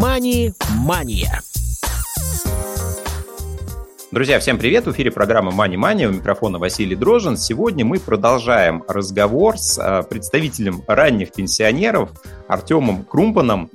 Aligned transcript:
«Мани-мания». 0.00 1.42
Друзья, 4.12 4.38
всем 4.38 4.56
привет! 4.56 4.86
В 4.86 4.92
эфире 4.92 5.10
программа 5.10 5.50
Money 5.50 5.74
Money. 5.74 6.06
У 6.06 6.12
микрофона 6.12 6.60
Василий 6.60 6.94
Дрожин. 6.94 7.36
Сегодня 7.36 7.84
мы 7.84 7.98
продолжаем 7.98 8.84
разговор 8.86 9.58
с 9.58 9.76
а, 9.76 10.04
представителем 10.04 10.84
ранних 10.86 11.32
пенсионеров 11.32 12.10
Артемом 12.46 13.02
Крумпаном. 13.02 13.70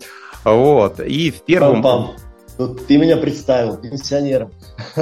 Вот. 0.45 1.01
И 1.01 1.29
в 1.29 1.41
первом... 1.41 1.81
Пам-пам. 1.83 2.11
Тут 2.57 2.85
ты 2.85 2.97
меня 2.97 3.17
представил 3.17 3.77
пенсионером. 3.77 4.51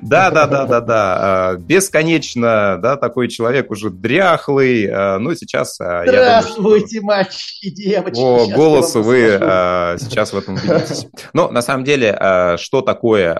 Да, 0.00 0.30
да, 0.30 0.46
да, 0.46 0.66
да, 0.66 0.80
да. 0.80 1.56
Бесконечно, 1.58 2.78
да, 2.82 2.96
такой 2.96 3.28
человек 3.28 3.70
уже 3.70 3.90
дряхлый. 3.90 4.88
А, 4.90 5.18
ну, 5.18 5.34
сейчас... 5.34 5.80
А, 5.80 6.04
Здравствуйте, 6.06 7.00
мальчики, 7.00 7.70
девочки. 7.70 8.20
По 8.20 8.46
голосу 8.46 9.02
вы 9.02 9.38
а, 9.40 9.96
сейчас 9.98 10.32
в 10.32 10.38
этом 10.38 10.54
убедитесь. 10.54 11.06
Но 11.32 11.50
на 11.50 11.62
самом 11.62 11.84
деле, 11.84 12.18
что 12.58 12.80
такое 12.80 13.34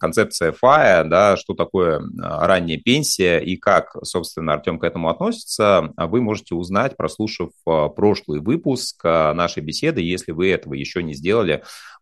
концепция 0.00 0.52
ФАЯ, 0.52 1.04
да, 1.04 1.36
что 1.36 1.54
такое 1.54 2.00
ранняя 2.18 2.78
пенсия 2.78 3.38
и 3.38 3.56
как, 3.56 3.96
собственно, 4.02 4.54
Артем 4.54 4.78
к 4.78 4.84
этому 4.84 5.08
относится, 5.08 5.90
вы 5.96 6.20
можете 6.20 6.54
узнать, 6.54 6.96
прослушав 6.96 7.50
прошлый 7.64 8.40
выпуск 8.40 9.04
нашей 9.04 9.62
беседы, 9.62 10.00
если 10.00 10.32
вы 10.32 10.50
этого 10.50 10.74
еще 10.74 11.02
не 11.02 11.14
сделали 11.14 11.39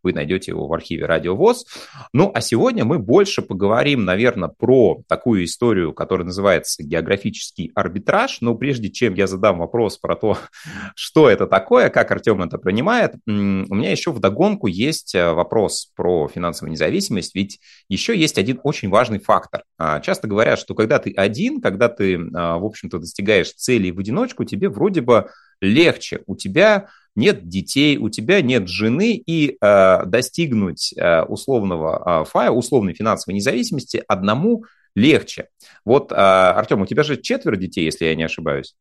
вы 0.03 0.13
найдете 0.13 0.53
его 0.53 0.67
в 0.67 0.73
архиве 0.73 1.07
Радио 1.07 1.35
ВОЗ. 1.35 1.67
Ну, 2.13 2.31
а 2.35 2.41
сегодня 2.41 2.85
мы 2.85 2.99
больше 2.99 3.43
поговорим, 3.43 4.05
наверное, 4.05 4.49
про 4.49 5.03
такую 5.09 5.45
историю, 5.45 5.93
которая 5.93 6.27
называется 6.27 6.83
географический 6.83 7.73
арбитраж. 7.75 8.41
Но 8.41 8.55
прежде 8.55 8.91
чем 8.91 9.15
я 9.15 9.27
задам 9.27 9.59
вопрос 9.59 9.99
про 9.99 10.17
то, 10.17 10.39
что 10.95 11.29
это 11.29 11.47
такое, 11.47 11.91
как 11.91 12.11
Артем 12.11 12.43
это 12.43 12.59
принимает, 12.59 13.15
у 13.27 13.31
меня 13.31 13.91
еще 13.91 14.13
в 14.13 14.21
догонку 14.21 14.67
есть 14.67 15.15
э, 15.15 15.33
вопрос 15.33 15.91
про 15.97 16.29
финансовую 16.29 16.73
независимость, 16.73 17.35
ведь 17.35 17.61
еще 17.89 18.17
есть 18.17 18.39
один 18.39 18.61
очень 18.63 18.89
важный 18.89 19.19
фактор. 19.19 19.65
А, 19.79 20.01
часто 20.01 20.29
говорят, 20.29 20.59
что 20.59 20.75
когда 20.75 20.99
ты 20.99 21.13
один, 21.13 21.61
когда 21.61 21.89
ты, 21.89 22.19
а, 22.35 22.59
в 22.59 22.65
общем-то, 22.65 22.99
достигаешь 22.99 23.53
целей 23.53 23.93
в 23.93 23.99
одиночку, 23.99 24.45
тебе 24.45 24.69
вроде 24.69 25.01
бы 25.01 25.29
легче. 25.61 26.23
У 26.27 26.37
тебя 26.37 26.89
нет 27.19 27.49
детей, 27.49 27.99
у 27.99 28.09
тебя 28.09 28.41
нет 28.41 28.69
жены, 28.69 29.15
и 29.15 29.59
э, 29.61 30.07
достигнуть 30.07 30.95
э, 30.97 31.23
условного 31.23 32.23
э, 32.23 32.25
фая, 32.25 32.51
условной 32.51 32.95
финансовой 32.95 33.35
независимости 33.35 34.03
одному 34.07 34.65
легче. 34.95 35.49
Вот, 35.85 36.13
э, 36.13 36.15
Артем, 36.15 36.81
у 36.81 36.87
тебя 36.87 37.03
же 37.03 37.21
четверо 37.21 37.57
детей, 37.57 37.85
если 37.85 38.05
я 38.07 38.15
не 38.15 38.23
ошибаюсь. 38.23 38.77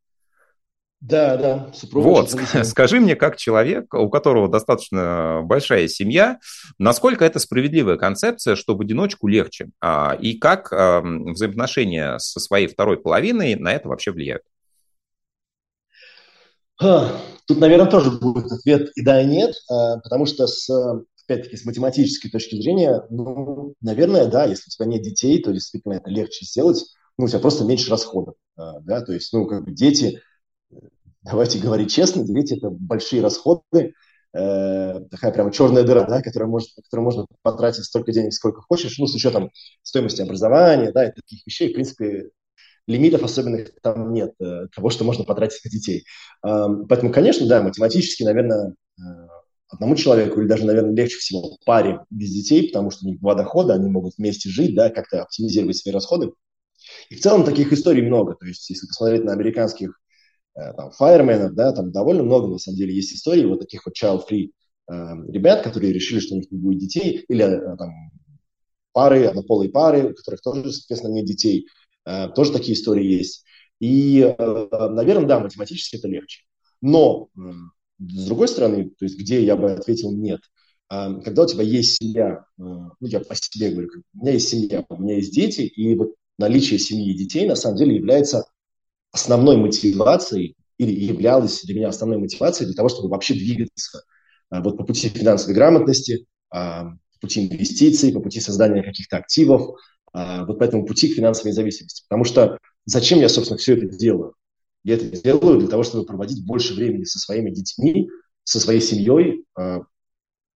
Да, 1.00 1.38
да, 1.38 1.72
супруга. 1.74 2.06
Вот, 2.06 2.32
скажи 2.64 3.00
мне, 3.00 3.16
как 3.16 3.38
человек, 3.38 3.94
у 3.94 4.10
которого 4.10 4.48
достаточно 4.48 5.42
большая 5.44 5.88
семья, 5.88 6.40
насколько 6.80 7.26
это 7.26 7.40
справедливая 7.40 7.98
концепция, 7.98 8.56
что 8.56 8.76
в 8.76 8.82
одиночку 8.82 9.28
легче, 9.28 9.70
а, 9.80 10.18
и 10.20 10.38
как 10.38 10.72
а, 10.72 11.02
взаимоотношения 11.02 12.18
со 12.18 12.40
своей 12.40 12.68
второй 12.68 13.00
половиной 13.00 13.56
на 13.56 13.74
это 13.74 13.90
вообще 13.90 14.12
влияют? 14.12 14.44
Тут, 17.48 17.60
наверное, 17.60 17.90
тоже 17.90 18.12
будет 18.12 18.52
ответ 18.52 18.92
и 18.96 19.04
да, 19.04 19.22
и 19.22 19.26
нет, 19.26 19.56
а, 19.70 20.00
потому 20.00 20.26
что 20.26 20.48
с 20.48 20.70
опять-таки, 21.28 21.58
с 21.58 21.66
математической 21.66 22.30
точки 22.30 22.56
зрения, 22.62 23.04
ну, 23.10 23.74
наверное, 23.82 24.28
да, 24.28 24.46
если 24.46 24.70
у 24.70 24.72
тебя 24.72 24.86
нет 24.86 25.02
детей, 25.02 25.42
то 25.42 25.52
действительно 25.52 25.94
это 25.94 26.10
легче 26.10 26.46
сделать, 26.46 26.86
ну, 27.18 27.26
у 27.26 27.28
тебя 27.28 27.40
просто 27.40 27.66
меньше 27.66 27.90
расходов, 27.90 28.36
а, 28.56 28.80
да, 28.80 29.02
то 29.02 29.12
есть, 29.12 29.34
ну, 29.34 29.46
как 29.46 29.66
бы 29.66 29.72
дети, 29.72 30.22
давайте 31.22 31.60
говорить 31.60 31.92
честно, 31.92 32.24
дети– 32.24 32.54
это 32.58 32.70
большие 32.70 33.22
расходы, 33.22 33.94
э, 34.34 35.00
такая 35.12 35.32
прямо 35.34 35.52
черная 35.52 35.84
дыра, 35.84 36.04
да, 36.04 36.22
которая 36.22 36.50
может, 36.50 36.70
которую 36.76 37.04
можно 37.04 37.26
потратить 37.42 37.84
столько 37.84 38.14
денег, 38.14 38.34
сколько 38.34 38.62
хочешь, 38.62 38.98
ну, 38.98 39.08
с 39.08 39.16
учетом 39.16 39.52
стоимости 39.84 40.22
образования, 40.22 40.92
да, 40.94 41.10
и 41.10 41.12
таких 41.12 41.46
вещей, 41.46 41.72
в 41.72 41.74
принципе, 41.74 42.30
лимитов 42.88 43.24
особенных 43.24 43.70
там 43.82 44.14
нет 44.14 44.34
э, 44.40 44.68
того, 44.74 44.90
что 44.90 45.04
можно 45.04 45.26
потратить 45.26 45.64
на 45.64 45.70
детей. 45.70 46.06
Э, 46.46 46.68
поэтому, 46.88 47.12
конечно, 47.12 47.46
да, 47.48 47.62
математически, 47.62 48.24
наверное, 48.24 48.74
э, 48.98 49.02
одному 49.68 49.96
человеку 49.96 50.40
или 50.40 50.48
даже, 50.48 50.66
наверное, 50.66 50.96
легче 50.96 51.18
всего 51.18 51.58
паре 51.66 52.00
без 52.10 52.32
детей, 52.32 52.70
потому 52.70 52.90
что 52.90 53.06
у 53.06 53.10
них 53.10 53.20
два 53.20 53.36
дохода, 53.36 53.74
они 53.74 53.90
могут 53.90 54.18
вместе 54.18 54.50
жить, 54.50 54.74
да, 54.74 54.90
как-то 54.90 55.24
оптимизировать 55.24 55.76
свои 55.78 55.94
расходы. 55.94 56.32
И 57.10 57.16
в 57.16 57.22
целом 57.22 57.44
таких 57.44 57.74
историй 57.74 58.02
много. 58.02 58.36
То 58.36 58.46
есть, 58.46 58.70
если 58.70 58.88
посмотреть 58.88 59.26
на 59.26 59.34
американских 59.34 60.00
э, 60.56 60.74
там, 60.74 60.92
фаерменов, 60.92 61.54
да, 61.56 61.74
там 61.74 61.92
довольно 61.92 62.24
много, 62.24 62.48
на 62.48 62.58
самом 62.58 62.78
деле, 62.78 62.96
есть 62.96 63.14
историй 63.14 63.46
вот 63.46 63.60
таких 63.60 63.86
вот 63.86 63.96
child-free 64.02 64.52
э, 64.90 64.94
ребят, 65.28 65.64
которые 65.64 65.92
решили, 65.92 66.20
что 66.20 66.36
у 66.36 66.38
них 66.38 66.50
не 66.52 66.58
будет 66.58 66.80
детей, 66.80 67.26
или 67.28 67.44
э, 67.44 67.78
там 67.78 67.92
пары, 68.94 69.26
однополые 69.26 69.70
пары, 69.70 70.12
у 70.12 70.16
которых 70.16 70.42
тоже, 70.42 70.72
соответственно, 70.72 71.14
нет 71.14 71.26
детей, 71.26 71.68
Э, 71.68 71.87
тоже 72.36 72.52
такие 72.52 72.74
истории 72.74 73.06
есть. 73.06 73.44
И, 73.80 74.22
э, 74.22 74.88
наверное, 74.90 75.28
да, 75.28 75.40
математически 75.40 75.98
это 75.98 76.08
легче. 76.08 76.44
Но, 76.82 77.30
с 78.00 78.26
другой 78.26 78.48
стороны, 78.48 78.92
то 78.98 79.06
есть 79.06 79.18
где 79.20 79.44
я 79.44 79.56
бы 79.56 79.72
ответил 79.72 80.12
нет, 80.12 80.42
э, 80.90 81.22
когда 81.24 81.44
у 81.44 81.48
тебя 81.48 81.64
есть 81.64 81.98
семья, 81.98 82.46
ну, 82.58 82.92
я 83.02 83.20
по 83.20 83.36
себе 83.36 83.72
говорю, 83.72 83.90
у 84.14 84.20
меня 84.20 84.34
есть 84.34 84.50
семья, 84.50 84.86
у 84.90 85.02
меня 85.02 85.16
есть 85.16 85.34
дети, 85.34 85.62
и 85.62 85.96
вот 85.96 86.16
наличие 86.38 86.80
семьи 86.80 87.14
и 87.14 87.18
детей 87.18 87.48
на 87.48 87.56
самом 87.56 87.78
деле 87.78 87.96
является 87.96 88.46
основной 89.12 89.58
мотивацией 89.58 90.56
или 90.78 90.92
являлась 90.92 91.64
для 91.64 91.76
меня 91.76 91.90
основной 91.90 92.20
мотивацией 92.20 92.68
для 92.68 92.76
того, 92.76 92.90
чтобы 92.90 93.10
вообще 93.10 93.34
двигаться 93.34 94.04
вот 94.52 94.78
по 94.78 94.84
пути 94.84 95.10
финансовой 95.10 95.56
грамотности, 95.56 96.28
по 96.50 97.00
пути 97.20 97.48
инвестиций, 97.48 98.14
по 98.14 98.20
пути 98.20 98.40
создания 98.40 98.84
каких-то 98.84 99.18
активов, 99.18 99.76
вот 100.14 100.60
по 100.60 100.64
этому 100.64 100.86
пути 100.86 101.10
к 101.10 101.16
финансовой 101.16 101.52
независимости. 101.52 102.04
Потому 102.08 102.24
что 102.24 102.58
зачем 102.86 103.20
я, 103.20 103.30
собственно, 103.30 103.58
все 103.58 103.76
это 103.76 103.88
делаю? 103.88 104.34
Я 104.84 104.96
это 104.96 105.06
делаю 105.06 105.60
для 105.60 105.68
того, 105.68 105.84
чтобы 105.84 106.06
проводить 106.06 106.46
больше 106.46 106.74
времени 106.74 107.04
со 107.04 107.20
своими 107.20 107.52
детьми, 107.52 108.10
со 108.44 108.60
своей 108.60 108.80
семьей, 108.80 109.44
а, 109.56 109.82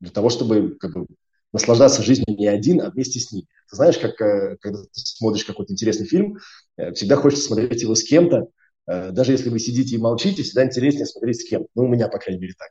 для 0.01 0.11
того, 0.11 0.31
чтобы 0.31 0.77
как 0.79 0.95
бы, 0.95 1.07
наслаждаться 1.53 2.03
жизнью 2.03 2.37
не 2.39 2.47
один, 2.47 2.81
а 2.81 2.91
вместе 2.91 3.19
с 3.19 3.33
ними. 3.33 3.47
Ты 3.69 3.77
знаешь, 3.77 3.99
как 3.99 4.21
э, 4.21 4.57
когда 4.61 4.83
ты 4.83 4.89
смотришь 4.95 5.45
какой-то 5.45 5.73
интересный 5.73 6.07
фильм, 6.07 6.39
э, 6.77 6.93
всегда 6.93 7.17
хочется 7.17 7.45
смотреть 7.45 7.83
его 7.83 7.95
с 7.95 8.05
кем-то, 8.05 8.47
э, 8.87 9.11
даже 9.11 9.33
если 9.33 9.51
вы 9.51 9.59
сидите 9.59 9.97
и 9.97 9.99
молчите, 9.99 10.43
всегда 10.43 10.65
интереснее 10.65 11.07
смотреть 11.07 11.41
с 11.41 11.49
кем-то. 11.49 11.69
Ну, 11.75 11.85
у 11.85 11.89
меня, 11.89 12.09
по 12.09 12.19
крайней 12.19 12.41
мере, 12.41 12.55
так. 12.57 12.69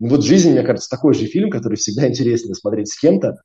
И 0.00 0.08
вот 0.08 0.24
жизнь, 0.24 0.50
мне 0.50 0.62
кажется, 0.62 0.88
такой 0.88 1.14
же 1.14 1.26
фильм, 1.26 1.50
который 1.50 1.76
всегда 1.76 2.08
интереснее 2.08 2.54
смотреть 2.54 2.88
с 2.88 2.98
кем-то, 2.98 3.36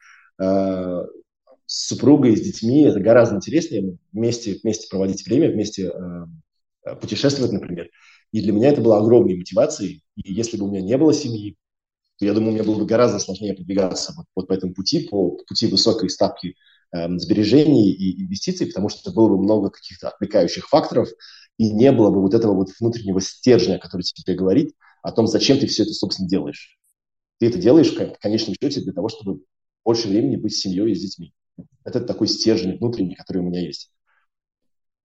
с 1.67 1.89
супругой, 1.89 2.35
с 2.35 2.41
детьми, 2.41 2.83
это 2.83 2.99
гораздо 2.99 3.35
интереснее 3.35 3.97
вместе, 4.13 4.57
вместе 4.63 4.87
проводить 4.89 5.25
время, 5.25 5.51
вместе 5.51 5.91
э, 5.91 6.95
путешествовать, 6.95 7.51
например. 7.51 7.89
И 8.31 8.41
для 8.41 8.53
меня 8.53 8.69
это 8.69 8.81
было 8.81 8.97
огромной 8.97 9.35
мотивацией. 9.35 10.01
И 10.15 10.33
если 10.33 10.57
бы 10.57 10.65
у 10.65 10.71
меня 10.71 10.81
не 10.81 10.97
было 10.97 11.13
семьи, 11.13 11.57
то 12.17 12.25
я 12.25 12.33
думаю, 12.33 12.53
мне 12.53 12.63
было 12.63 12.79
бы 12.79 12.85
гораздо 12.85 13.19
сложнее 13.19 13.53
продвигаться 13.53 14.13
вот, 14.15 14.25
вот 14.33 14.47
по 14.47 14.53
этому 14.53 14.73
пути, 14.73 15.07
по 15.07 15.31
пути 15.31 15.67
высокой 15.67 16.09
ставки 16.09 16.55
э, 16.95 17.17
сбережений 17.17 17.91
и 17.91 18.23
инвестиций, 18.23 18.67
потому 18.67 18.87
что 18.87 19.11
было 19.11 19.27
бы 19.27 19.37
много 19.37 19.69
каких-то 19.69 20.07
отвлекающих 20.07 20.69
факторов, 20.69 21.09
и 21.57 21.69
не 21.69 21.91
было 21.91 22.11
бы 22.11 22.21
вот 22.21 22.33
этого 22.33 22.53
вот 22.53 22.69
внутреннего 22.79 23.19
стержня, 23.19 23.77
который 23.77 24.03
тебе 24.03 24.35
говорит 24.35 24.73
о 25.03 25.11
том, 25.11 25.27
зачем 25.27 25.59
ты 25.59 25.67
все 25.67 25.83
это, 25.83 25.91
собственно, 25.93 26.29
делаешь. 26.29 26.77
Ты 27.39 27.47
это 27.47 27.57
делаешь 27.57 27.93
в 27.93 28.19
конечном 28.19 28.55
счете 28.59 28.81
для 28.81 28.93
того, 28.93 29.09
чтобы 29.09 29.41
больше 29.83 30.07
времени 30.07 30.37
быть 30.37 30.55
с 30.55 30.61
семьей 30.61 30.91
и 30.91 30.95
с 30.95 31.01
детьми. 31.01 31.33
Это 31.83 32.01
такой 32.01 32.27
стержень 32.27 32.77
внутренний, 32.77 33.15
который 33.15 33.39
у 33.39 33.43
меня 33.43 33.61
есть. 33.61 33.91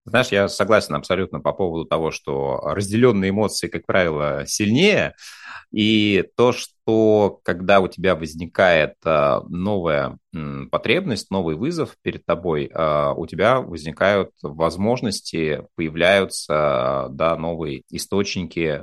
Знаешь, 0.07 0.29
я 0.29 0.49
согласен 0.49 0.95
абсолютно 0.95 1.41
по 1.41 1.53
поводу 1.53 1.85
того, 1.85 2.11
что 2.11 2.59
разделенные 2.65 3.31
эмоции, 3.31 3.69
как 3.69 3.85
правило, 3.85 4.45
сильнее. 4.47 5.15
И 5.71 6.25
то, 6.37 6.53
что 6.53 7.39
когда 7.45 7.81
у 7.81 7.87
тебя 7.87 8.17
возникает 8.17 8.95
а, 9.05 9.43
новая 9.49 10.19
потребность, 10.73 11.31
новый 11.31 11.55
вызов 11.55 11.97
перед 12.03 12.25
тобой, 12.25 12.71
а, 12.73 13.13
у 13.13 13.27
тебя 13.27 13.61
возникают 13.61 14.31
возможности, 14.43 15.67
появляются 15.77 17.09
да, 17.11 17.37
новые 17.37 17.85
источники 17.91 18.83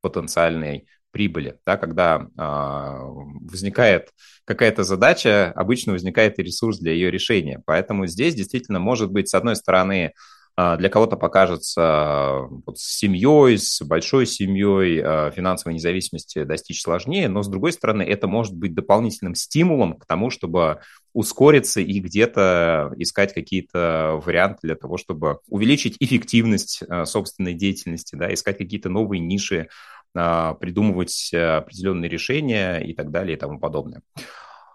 потенциальной 0.00 0.86
прибыли. 1.14 1.58
Да, 1.64 1.78
когда 1.78 2.26
возникает 2.34 4.10
какая-то 4.44 4.82
задача, 4.84 5.52
обычно 5.56 5.92
возникает 5.92 6.38
и 6.38 6.42
ресурс 6.42 6.78
для 6.78 6.92
ее 6.92 7.10
решения. 7.10 7.62
Поэтому 7.64 8.06
здесь 8.06 8.34
действительно 8.34 8.80
может 8.80 9.10
быть, 9.10 9.28
с 9.28 9.34
одной 9.34 9.56
стороны, 9.56 10.12
а, 10.56 10.76
для 10.76 10.88
кого-то 10.88 11.16
покажется 11.16 12.42
вот, 12.64 12.78
с 12.78 12.98
семьей, 12.98 13.58
с 13.58 13.82
большой 13.82 14.24
семьей 14.24 15.02
а, 15.02 15.32
финансовой 15.32 15.74
независимости 15.74 16.44
достичь 16.44 16.80
сложнее, 16.80 17.28
но 17.28 17.42
с 17.42 17.48
другой 17.48 17.72
стороны, 17.72 18.02
это 18.02 18.28
может 18.28 18.54
быть 18.54 18.72
дополнительным 18.72 19.34
стимулом 19.34 19.98
к 19.98 20.06
тому, 20.06 20.30
чтобы 20.30 20.80
ускориться 21.12 21.80
и 21.80 21.98
где-то 21.98 22.92
искать 22.98 23.34
какие-то 23.34 24.20
варианты 24.24 24.60
для 24.62 24.76
того, 24.76 24.96
чтобы 24.96 25.38
увеличить 25.48 25.96
эффективность 25.98 26.82
собственной 27.04 27.54
деятельности, 27.54 28.14
да, 28.14 28.32
искать 28.32 28.58
какие-то 28.58 28.90
новые 28.90 29.20
ниши 29.20 29.68
придумывать 30.14 31.32
определенные 31.34 32.08
решения 32.08 32.78
и 32.78 32.94
так 32.94 33.10
далее 33.10 33.36
и 33.36 33.40
тому 33.40 33.58
подобное. 33.58 34.02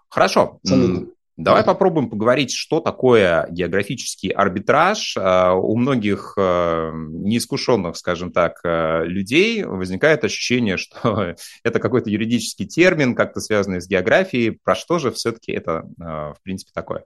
Хорошо. 0.08 0.58
Абсолютно. 0.62 1.08
Давай 1.40 1.64
попробуем 1.64 2.10
поговорить, 2.10 2.52
что 2.52 2.80
такое 2.80 3.46
географический 3.50 4.28
арбитраж. 4.28 5.16
А, 5.18 5.54
у 5.54 5.74
многих 5.74 6.34
а, 6.36 6.92
неискушенных, 6.92 7.96
скажем 7.96 8.30
так, 8.30 8.60
а, 8.62 9.04
людей 9.04 9.64
возникает 9.64 10.22
ощущение, 10.22 10.76
что 10.76 11.34
это 11.64 11.78
какой-то 11.78 12.10
юридический 12.10 12.66
термин, 12.66 13.14
как-то 13.14 13.40
связанный 13.40 13.80
с 13.80 13.88
географией. 13.88 14.58
Про 14.62 14.74
что 14.74 14.98
же 14.98 15.10
все-таки 15.12 15.52
это, 15.52 15.88
в 15.96 16.36
принципе, 16.42 16.72
такое? 16.74 17.04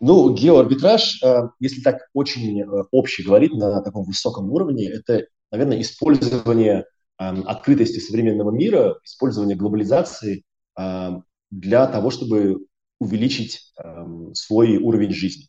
Ну, 0.00 0.34
геоарбитраж, 0.34 1.22
если 1.60 1.80
так 1.80 2.08
очень 2.12 2.60
э, 2.60 2.66
общий 2.90 3.22
говорить 3.22 3.54
на 3.54 3.80
таком 3.80 4.04
высоком 4.04 4.50
уровне, 4.50 4.90
это, 4.90 5.26
наверное, 5.56 5.80
использование 5.80 6.84
открытости 7.16 8.00
современного 8.00 8.50
мира, 8.50 8.98
использование 9.04 9.56
глобализации 9.56 10.42
для 11.50 11.86
того, 11.86 12.10
чтобы 12.10 12.66
увеличить 12.98 13.72
эм, 13.82 14.34
свой 14.34 14.76
уровень 14.76 15.12
жизни. 15.12 15.48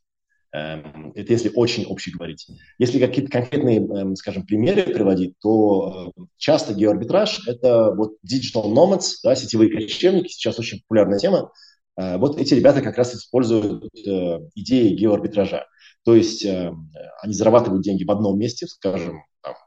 Эм, 0.53 1.11
это 1.15 1.33
если 1.33 1.51
очень 1.53 1.85
общий 1.85 2.11
говорить. 2.11 2.47
Если 2.77 2.99
какие-то 2.99 3.31
конкретные, 3.31 3.79
эм, 3.79 4.15
скажем, 4.15 4.45
примеры 4.45 4.83
приводить, 4.83 5.35
то 5.41 6.13
э, 6.15 6.21
часто 6.37 6.73
геоарбитраж– 6.73 7.47
это 7.47 7.91
вот 7.91 8.17
digital 8.25 8.71
nomads, 8.71 9.13
да, 9.23 9.35
сетевые 9.35 9.69
кочевники, 9.71 10.29
сейчас 10.29 10.59
очень 10.59 10.81
популярная 10.81 11.19
тема. 11.19 11.51
Э, 11.97 12.17
вот 12.17 12.39
эти 12.39 12.53
ребята 12.53 12.81
как 12.81 12.97
раз 12.97 13.15
используют 13.15 13.85
э, 14.05 14.39
идеи 14.55 14.95
геоарбитража. 14.95 15.65
То 16.03 16.13
есть 16.13 16.45
они 16.45 17.33
зарабатывают 17.33 17.81
деньги 17.81 18.03
в 18.03 18.11
одном 18.11 18.37
месте, 18.37 18.67
скажем, 18.67 19.23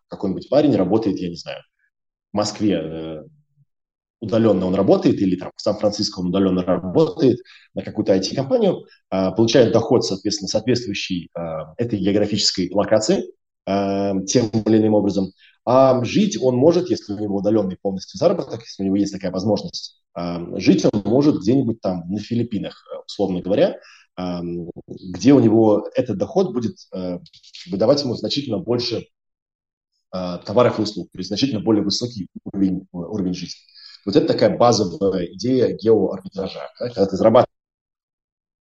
какой-нибудь 0.08 0.48
парень 0.48 0.76
работает, 0.76 1.18
я 1.18 1.28
не 1.28 1.36
знаю, 1.36 1.62
в 2.32 2.36
Москве 2.36 2.80
э, 2.82 3.22
удаленно 4.20 4.66
он 4.66 4.74
работает, 4.74 5.20
или 5.20 5.36
там 5.36 5.50
в 5.54 5.60
Сан-Франциско 5.60 6.20
он 6.20 6.28
удаленно 6.28 6.62
работает 6.62 7.38
на 7.74 7.82
какую-то 7.82 8.16
IT-компанию, 8.16 8.86
а, 9.10 9.32
получает 9.32 9.72
доход, 9.72 10.04
соответственно, 10.04 10.48
соответствующий 10.48 11.30
а, 11.34 11.74
этой 11.76 11.98
географической 11.98 12.70
локации 12.72 13.24
а, 13.66 14.20
тем 14.22 14.48
или 14.48 14.78
иным 14.78 14.94
образом. 14.94 15.32
А 15.64 16.02
жить 16.04 16.40
он 16.40 16.56
может, 16.56 16.88
если 16.90 17.12
у 17.12 17.18
него 17.18 17.36
удаленный 17.36 17.76
полностью 17.80 18.18
заработок, 18.18 18.62
если 18.62 18.82
у 18.82 18.86
него 18.86 18.96
есть 18.96 19.12
такая 19.12 19.30
возможность, 19.30 20.00
жить 20.54 20.84
он 20.90 21.02
может 21.04 21.40
где-нибудь 21.40 21.82
там 21.82 22.08
на 22.08 22.18
Филиппинах, 22.18 22.82
условно 23.06 23.42
говоря, 23.42 23.76
где 24.16 25.34
у 25.34 25.40
него 25.40 25.86
этот 25.94 26.16
доход 26.16 26.54
будет 26.54 26.76
выдавать 27.70 28.02
ему 28.02 28.14
значительно 28.14 28.58
больше 28.58 29.04
товаров 30.10 30.78
и 30.78 30.82
услуг, 30.82 31.10
то 31.12 31.18
есть 31.18 31.28
значительно 31.28 31.60
более 31.60 31.84
высокий 31.84 32.28
уровень, 32.44 32.86
уровень 32.92 33.34
жизни. 33.34 33.60
Вот 34.06 34.16
это 34.16 34.26
такая 34.26 34.56
базовая 34.56 35.26
идея 35.34 35.76
геоарбитража. 35.76 36.60
Да? 36.80 36.86
Когда 36.86 37.06
ты 37.06 37.16
зарабатываешь 37.16 37.48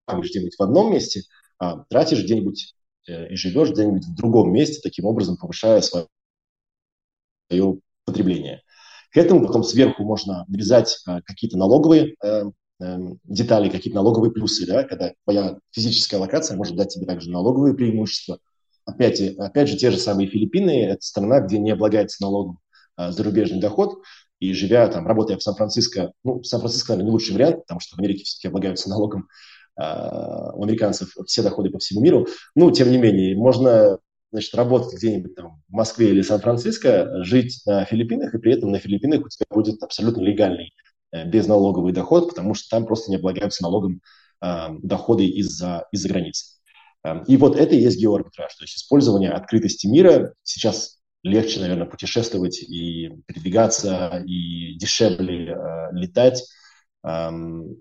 где-нибудь 0.10 0.56
в 0.58 0.62
одном 0.62 0.92
месте, 0.92 1.24
а 1.60 1.84
тратишь 1.90 2.24
где-нибудь 2.24 2.74
э, 3.08 3.30
и 3.30 3.36
живешь 3.36 3.72
где-нибудь 3.72 4.06
в 4.06 4.16
другом 4.16 4.52
месте, 4.52 4.80
таким 4.82 5.06
образом 5.06 5.38
повышая 5.38 5.82
свое, 5.82 6.08
потребление. 8.06 8.62
К 9.12 9.18
этому 9.18 9.46
потом 9.46 9.64
сверху 9.64 10.04
можно 10.04 10.46
нарезать 10.48 11.02
какие-то 11.26 11.58
налоговые 11.58 12.16
э, 12.22 12.44
э, 12.82 12.98
детали, 13.24 13.70
какие-то 13.70 13.96
налоговые 13.96 14.32
плюсы, 14.32 14.66
да, 14.66 14.84
когда 14.84 15.14
твоя 15.24 15.58
физическая 15.72 16.20
локация 16.20 16.58
может 16.58 16.76
дать 16.76 16.94
тебе 16.94 17.06
также 17.06 17.30
налоговые 17.32 17.74
преимущества. 17.74 18.40
Опять, 18.88 19.22
опять 19.38 19.68
же, 19.68 19.78
те 19.78 19.92
же 19.92 19.98
самые 19.98 20.30
Филиппины– 20.30 20.86
это 20.86 21.02
страна, 21.02 21.42
где 21.42 21.60
не 21.60 21.72
облагается 21.72 22.24
налогом 22.24 22.60
э, 22.98 23.12
зарубежный 23.12 23.60
доход, 23.60 24.02
и 24.40 24.54
живя 24.54 24.88
там, 24.88 25.06
работая 25.06 25.38
в 25.38 25.44
Сан-Франциско, 25.44 26.14
ну, 26.24 26.42
Сан-Франциско, 26.42 26.94
наверное, 26.94 27.08
не 27.08 27.12
лучший 27.12 27.36
вариант, 27.36 27.64
потому 27.64 27.82
что 27.82 27.96
в 27.96 28.00
Америке 28.00 28.24
все-таки 28.24 28.48
облагаются 28.48 28.90
налогом 28.90 29.28
э, 29.78 29.84
у 29.84 30.64
американцев 30.64 31.14
все 31.26 31.44
доходы 31.44 31.70
по 31.70 31.80
всему 31.80 32.00
миру. 32.00 32.28
Ну, 32.56 32.72
тем 32.72 32.90
не 32.90 32.98
менее, 32.98 33.36
можно 33.36 34.00
значит, 34.32 34.56
работать 34.56 34.94
где-нибудь 34.94 35.36
там 35.36 35.62
в 35.68 35.74
Москве 35.74 36.12
или 36.12 36.22
Сан-Франциско, 36.22 37.24
жить 37.26 37.62
на 37.66 37.84
Филиппинах, 37.84 38.34
и 38.34 38.38
при 38.38 38.54
этом 38.54 38.72
на 38.72 38.80
Филиппинах 38.80 39.26
у 39.26 39.30
тебя 39.30 39.46
будет 39.50 39.84
абсолютно 39.84 40.22
легальный 40.22 40.72
э, 41.12 41.28
безналоговый 41.28 41.92
доход, 41.92 42.30
потому 42.30 42.54
что 42.54 42.70
там 42.70 42.86
просто 42.86 43.12
не 43.12 43.18
облагаются 43.18 43.64
налогом 43.64 44.00
э, 44.42 44.68
доходы 44.82 45.26
из-за 45.26 45.88
из 45.92 46.06
границы. 46.06 46.57
Э, 47.08 47.24
и 47.28 47.38
вот 47.38 47.56
это 47.56 47.76
и 47.76 47.80
есть 47.80 48.00
геоарбитраж, 48.00 48.54
то 48.56 48.64
есть 48.64 48.78
использование 48.78 49.32
открытости 49.32 49.88
мира. 49.88 50.34
Сейчас 50.44 51.00
легче, 51.24 51.60
наверное, 51.60 51.88
путешествовать 51.88 52.62
и 52.62 53.12
передвигаться, 53.26 54.24
и 54.26 54.76
дешевле 54.76 55.52
э, 55.52 55.88
летать, 55.94 56.44
э, 57.04 57.30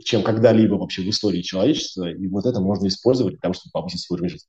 чем 0.05 0.23
когда-либо 0.23 0.75
вообще 0.75 1.03
в 1.03 1.09
истории 1.09 1.43
человечества. 1.43 2.11
И 2.11 2.27
вот 2.29 2.47
это 2.47 2.61
можно 2.61 2.87
использовать 2.89 3.35
для 3.35 3.41
того, 3.41 3.55
чтобы 3.55 3.73
повысить 3.73 4.01
свой 4.01 4.19
уровень 4.19 4.31
жизни. 4.31 4.49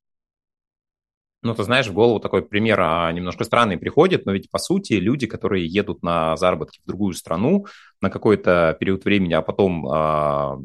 Ну, 1.43 1.53
ты 1.53 1.63
знаешь, 1.63 1.87
в 1.87 1.93
голову 1.93 2.19
такой 2.19 2.41
пример 2.41 2.81
а, 2.81 3.11
немножко 3.11 3.43
странный 3.43 3.77
приходит, 3.77 4.25
но 4.25 4.31
ведь, 4.31 4.49
по 4.49 4.57
сути, 4.57 4.93
люди, 4.93 5.27
которые 5.27 5.67
едут 5.67 6.01
на 6.01 6.35
заработки 6.35 6.79
в 6.83 6.87
другую 6.87 7.13
страну 7.13 7.67
на 8.01 8.09
какой-то 8.09 8.75
период 8.79 9.05
времени, 9.05 9.33
а 9.33 9.43
потом 9.43 9.87
а, 9.87 10.57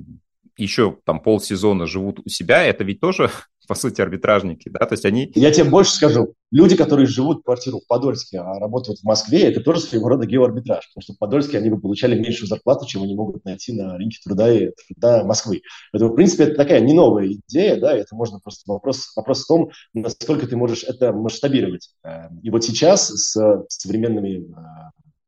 еще 0.56 0.98
там 1.04 1.20
полсезона 1.20 1.86
живут 1.86 2.20
у 2.24 2.28
себя, 2.28 2.64
это 2.64 2.84
ведь 2.84 3.00
тоже 3.00 3.30
по 3.68 3.74
сути, 3.74 4.00
арбитражники, 4.00 4.68
да, 4.68 4.86
то 4.86 4.92
есть 4.92 5.04
они... 5.04 5.30
Я 5.34 5.50
тебе 5.50 5.64
больше 5.64 5.92
скажу. 5.92 6.34
Люди, 6.50 6.76
которые 6.76 7.06
живут 7.06 7.40
в 7.40 7.42
квартиру 7.44 7.80
в 7.80 7.86
Подольске, 7.86 8.40
а 8.40 8.58
работают 8.58 9.00
в 9.00 9.04
Москве, 9.04 9.44
это 9.44 9.60
тоже 9.60 9.80
своего 9.80 10.08
рода 10.08 10.26
геоарбитраж, 10.26 10.88
потому 10.88 11.02
что 11.02 11.12
в 11.14 11.18
Подольске 11.18 11.58
они 11.58 11.70
бы 11.70 11.80
получали 11.80 12.18
меньшую 12.18 12.48
зарплату, 12.48 12.86
чем 12.86 13.02
они 13.02 13.14
могут 13.14 13.44
найти 13.44 13.72
на 13.72 13.96
рынке 13.96 14.18
труда 14.22 14.52
и 14.52 14.70
труда 14.88 15.24
Москвы. 15.24 15.62
Это, 15.92 16.06
в 16.06 16.14
принципе, 16.14 16.44
это 16.44 16.56
такая 16.56 16.80
не 16.80 16.92
новая 16.92 17.28
идея, 17.28 17.80
да, 17.80 17.96
это 17.96 18.14
можно 18.14 18.40
просто 18.40 18.70
вопрос, 18.70 19.12
вопрос 19.16 19.44
в 19.44 19.46
том, 19.46 19.70
насколько 19.94 20.46
ты 20.46 20.56
можешь 20.56 20.84
это 20.84 21.12
масштабировать. 21.12 21.90
Эм, 22.04 22.40
и 22.42 22.50
вот 22.50 22.64
сейчас 22.64 23.08
с 23.08 23.64
современными 23.68 24.40
э, 24.40 24.52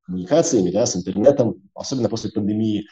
коммуникациями, 0.04 0.70
да, 0.70 0.86
с 0.86 0.96
интернетом, 0.96 1.62
особенно 1.74 2.08
после 2.08 2.30
пандемии, 2.30 2.86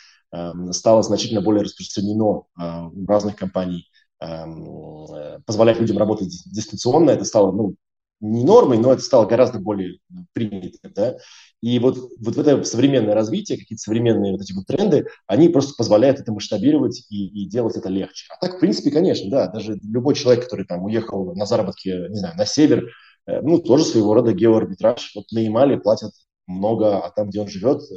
стало 0.70 1.02
значительно 1.02 1.43
более 1.43 1.62
распространено 1.62 2.44
э, 2.58 2.62
в 2.93 3.06
разных 3.08 3.37
компаний 3.37 3.87
Эм, 4.23 4.64
э, 5.12 5.40
позволять 5.46 5.81
людям 5.81 5.99
работать 5.99 6.32
дистанционно, 6.46 7.11
это 7.11 7.25
стало, 7.25 7.50
ну, 7.50 7.75
не 8.20 8.44
нормой, 8.44 8.79
но 8.79 8.93
это 8.93 9.02
стало 9.02 9.26
гораздо 9.26 9.58
более 9.58 9.99
принято, 10.32 10.79
да, 10.94 11.17
и 11.60 11.81
вот, 11.81 11.98
вот 12.20 12.36
это 12.39 12.62
современное 12.62 13.15
развитие, 13.15 13.58
какие-то 13.58 13.82
современные 13.82 14.31
вот 14.31 14.41
эти 14.41 14.53
вот 14.53 14.67
тренды, 14.67 15.08
они 15.27 15.48
просто 15.48 15.74
позволяют 15.77 16.20
это 16.20 16.31
масштабировать 16.31 17.05
и, 17.10 17.27
и 17.27 17.48
делать 17.48 17.77
это 17.77 17.89
легче. 17.89 18.27
А 18.31 18.39
так, 18.41 18.56
в 18.56 18.60
принципе, 18.60 18.93
конечно, 18.93 19.29
да, 19.29 19.48
даже 19.48 19.81
любой 19.82 20.15
человек, 20.15 20.44
который 20.44 20.67
там 20.67 20.84
уехал 20.84 21.34
на 21.34 21.44
заработки, 21.44 21.89
не 21.89 22.17
знаю, 22.17 22.36
на 22.36 22.46
север, 22.46 22.91
э, 23.27 23.41
ну, 23.43 23.58
тоже 23.58 23.84
своего 23.84 24.15
рода 24.15 24.32
геоарбитраж. 24.32 25.17
Вот 25.17 25.32
на 25.32 25.41
Ямале 25.41 25.79
платят 25.79 26.12
много, 26.46 26.98
а 26.98 27.10
там, 27.10 27.29
где 27.29 27.41
он 27.41 27.48
живет, 27.48 27.82
э, 27.82 27.94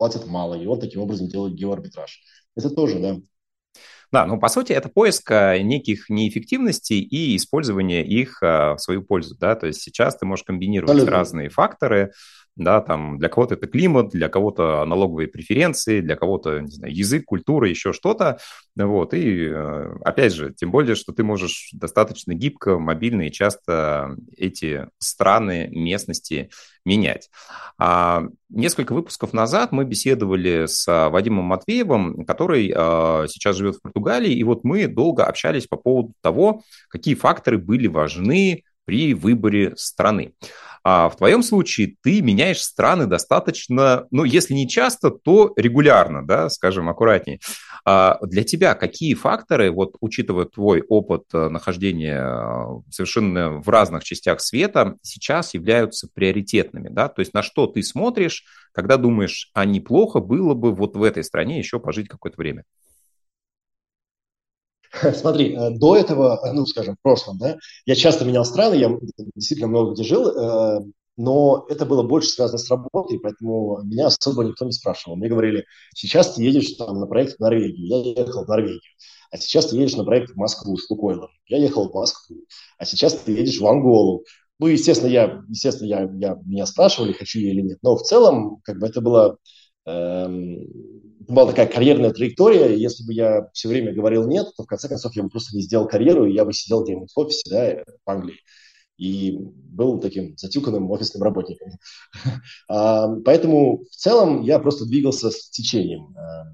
платят 0.00 0.26
мало, 0.26 0.54
и 0.54 0.64
он 0.64 0.80
таким 0.80 1.02
образом 1.02 1.28
делает 1.28 1.54
геоарбитраж. 1.54 2.22
Это 2.56 2.70
тоже, 2.70 2.98
да, 2.98 3.18
да, 4.12 4.26
ну, 4.26 4.40
по 4.40 4.48
сути, 4.48 4.72
это 4.72 4.88
поиск 4.88 5.30
э, 5.30 5.60
неких 5.62 6.08
неэффективностей 6.08 7.00
и 7.00 7.36
использование 7.36 8.04
их 8.04 8.42
э, 8.42 8.72
в 8.74 8.78
свою 8.78 9.02
пользу, 9.02 9.36
да, 9.38 9.54
то 9.54 9.68
есть 9.68 9.82
сейчас 9.82 10.16
ты 10.16 10.26
можешь 10.26 10.44
комбинировать 10.44 10.90
Абсолютно. 10.90 11.16
разные 11.16 11.48
факторы, 11.48 12.12
да, 12.64 12.80
там 12.80 13.18
для 13.18 13.28
кого-то 13.28 13.54
это 13.54 13.66
климат, 13.66 14.10
для 14.10 14.28
кого-то 14.28 14.84
налоговые 14.84 15.28
преференции, 15.28 16.00
для 16.00 16.16
кого-то, 16.16 16.60
не 16.60 16.70
знаю, 16.70 16.94
язык, 16.94 17.24
культура, 17.24 17.68
еще 17.68 17.92
что-то, 17.92 18.38
вот, 18.76 19.14
и 19.14 19.46
э, 19.46 19.94
опять 20.04 20.32
же, 20.32 20.52
тем 20.54 20.70
более, 20.70 20.94
что 20.94 21.12
ты 21.12 21.22
можешь 21.22 21.70
достаточно 21.72 22.34
гибко, 22.34 22.78
мобильно 22.78 23.22
и 23.22 23.32
часто 23.32 24.16
эти 24.36 24.86
страны, 24.98 25.68
местности 25.70 26.50
менять. 26.84 27.30
А 27.78 28.24
несколько 28.48 28.92
выпусков 28.94 29.32
назад 29.32 29.72
мы 29.72 29.84
беседовали 29.84 30.66
с 30.66 30.86
Вадимом 30.86 31.44
Матвеевым, 31.44 32.24
который 32.24 32.72
а, 32.74 33.26
сейчас 33.28 33.56
живет 33.56 33.76
в 33.76 33.82
Португалии, 33.82 34.32
и 34.32 34.44
вот 34.44 34.64
мы 34.64 34.86
долго 34.86 35.24
общались 35.24 35.66
по 35.66 35.76
поводу 35.76 36.14
того, 36.22 36.62
какие 36.88 37.14
факторы 37.14 37.58
были 37.58 37.86
важны 37.86 38.64
при 38.90 39.14
выборе 39.14 39.74
страны. 39.76 40.32
А 40.82 41.08
в 41.08 41.16
твоем 41.16 41.44
случае 41.44 41.94
ты 42.02 42.22
меняешь 42.22 42.60
страны 42.60 43.06
достаточно, 43.06 44.08
ну, 44.10 44.24
если 44.24 44.52
не 44.52 44.68
часто, 44.68 45.10
то 45.10 45.52
регулярно, 45.56 46.26
да, 46.26 46.48
скажем, 46.48 46.88
аккуратнее. 46.88 47.38
А 47.84 48.18
для 48.22 48.42
тебя 48.42 48.74
какие 48.74 49.14
факторы, 49.14 49.70
вот 49.70 49.94
учитывая 50.00 50.46
твой 50.46 50.82
опыт 50.88 51.22
э, 51.32 51.48
нахождения 51.50 52.20
э, 52.20 52.90
совершенно 52.90 53.60
в 53.60 53.68
разных 53.68 54.02
частях 54.02 54.40
света, 54.40 54.96
сейчас 55.02 55.54
являются 55.54 56.08
приоритетными, 56.12 56.88
да, 56.88 57.08
то 57.08 57.20
есть 57.20 57.32
на 57.32 57.44
что 57.44 57.68
ты 57.68 57.84
смотришь, 57.84 58.44
когда 58.72 58.96
думаешь, 58.96 59.52
а 59.54 59.66
неплохо 59.66 60.18
было 60.18 60.54
бы 60.54 60.74
вот 60.74 60.96
в 60.96 61.02
этой 61.04 61.22
стране 61.22 61.58
еще 61.58 61.78
пожить 61.78 62.08
какое-то 62.08 62.38
время? 62.38 62.64
Смотри, 65.14 65.54
э, 65.54 65.70
до 65.70 65.96
этого, 65.96 66.40
э, 66.44 66.52
ну, 66.52 66.66
скажем, 66.66 66.96
в 66.96 67.02
прошлом, 67.02 67.38
да, 67.38 67.56
я 67.86 67.94
часто 67.94 68.24
менял 68.24 68.44
страны, 68.44 68.74
я 68.74 68.90
действительно 69.34 69.68
много 69.68 69.92
где 69.92 70.04
жил, 70.04 70.28
э, 70.28 70.80
но 71.16 71.66
это 71.68 71.84
было 71.86 72.02
больше 72.02 72.30
связано 72.30 72.58
с 72.58 72.70
работой, 72.70 73.18
поэтому 73.20 73.82
меня 73.84 74.06
особо 74.06 74.44
никто 74.44 74.64
не 74.64 74.72
спрашивал. 74.72 75.16
Мне 75.16 75.28
говорили, 75.28 75.66
сейчас 75.94 76.34
ты 76.34 76.42
едешь 76.42 76.72
там, 76.72 76.98
на 76.98 77.06
проект 77.06 77.36
в 77.36 77.40
Норвегию. 77.40 77.86
Я 77.86 78.22
ехал 78.24 78.44
в 78.44 78.48
Норвегию. 78.48 78.80
А 79.30 79.36
сейчас 79.36 79.66
ты 79.66 79.76
едешь 79.76 79.96
на 79.96 80.04
проект 80.04 80.30
в 80.30 80.36
Москву 80.36 80.76
с 80.78 80.88
Лукойлом. 80.88 81.28
Я 81.46 81.58
ехал 81.58 81.90
в 81.90 81.94
Москву. 81.94 82.36
А 82.78 82.86
сейчас 82.86 83.14
ты 83.14 83.32
едешь 83.32 83.60
в 83.60 83.66
Анголу. 83.66 84.24
Ну, 84.58 84.66
естественно, 84.68 85.10
я, 85.10 85.42
естественно, 85.48 85.88
я, 85.88 86.10
я, 86.14 86.38
меня 86.46 86.64
спрашивали, 86.64 87.12
хочу 87.12 87.38
я 87.38 87.50
или 87.50 87.60
нет. 87.60 87.78
Но 87.82 87.96
в 87.96 88.02
целом, 88.02 88.60
как 88.64 88.78
бы 88.78 88.86
это 88.86 89.02
было, 89.02 89.36
эм, 89.84 91.09
была 91.30 91.46
такая 91.46 91.66
карьерная 91.66 92.10
траектория. 92.10 92.76
Если 92.76 93.04
бы 93.04 93.12
я 93.12 93.48
все 93.52 93.68
время 93.68 93.92
говорил 93.92 94.26
нет, 94.26 94.48
то 94.56 94.64
в 94.64 94.66
конце 94.66 94.88
концов 94.88 95.14
я 95.16 95.22
бы 95.22 95.28
просто 95.28 95.56
не 95.56 95.62
сделал 95.62 95.86
карьеру, 95.86 96.26
и 96.26 96.34
я 96.34 96.44
бы 96.44 96.52
сидел 96.52 96.84
где-нибудь 96.84 97.12
в 97.12 97.18
офисе, 97.18 97.42
да, 97.50 97.84
в 98.04 98.10
Англии 98.10 98.38
и 99.00 99.34
был 99.34 99.98
таким 99.98 100.36
затюканным 100.36 100.90
офисным 100.90 101.22
работником. 101.22 101.72
А, 102.68 103.08
поэтому 103.24 103.84
в 103.90 103.96
целом 103.96 104.42
я 104.42 104.58
просто 104.58 104.84
двигался 104.84 105.30
с 105.30 105.48
течением, 105.48 106.14
а, 106.16 106.52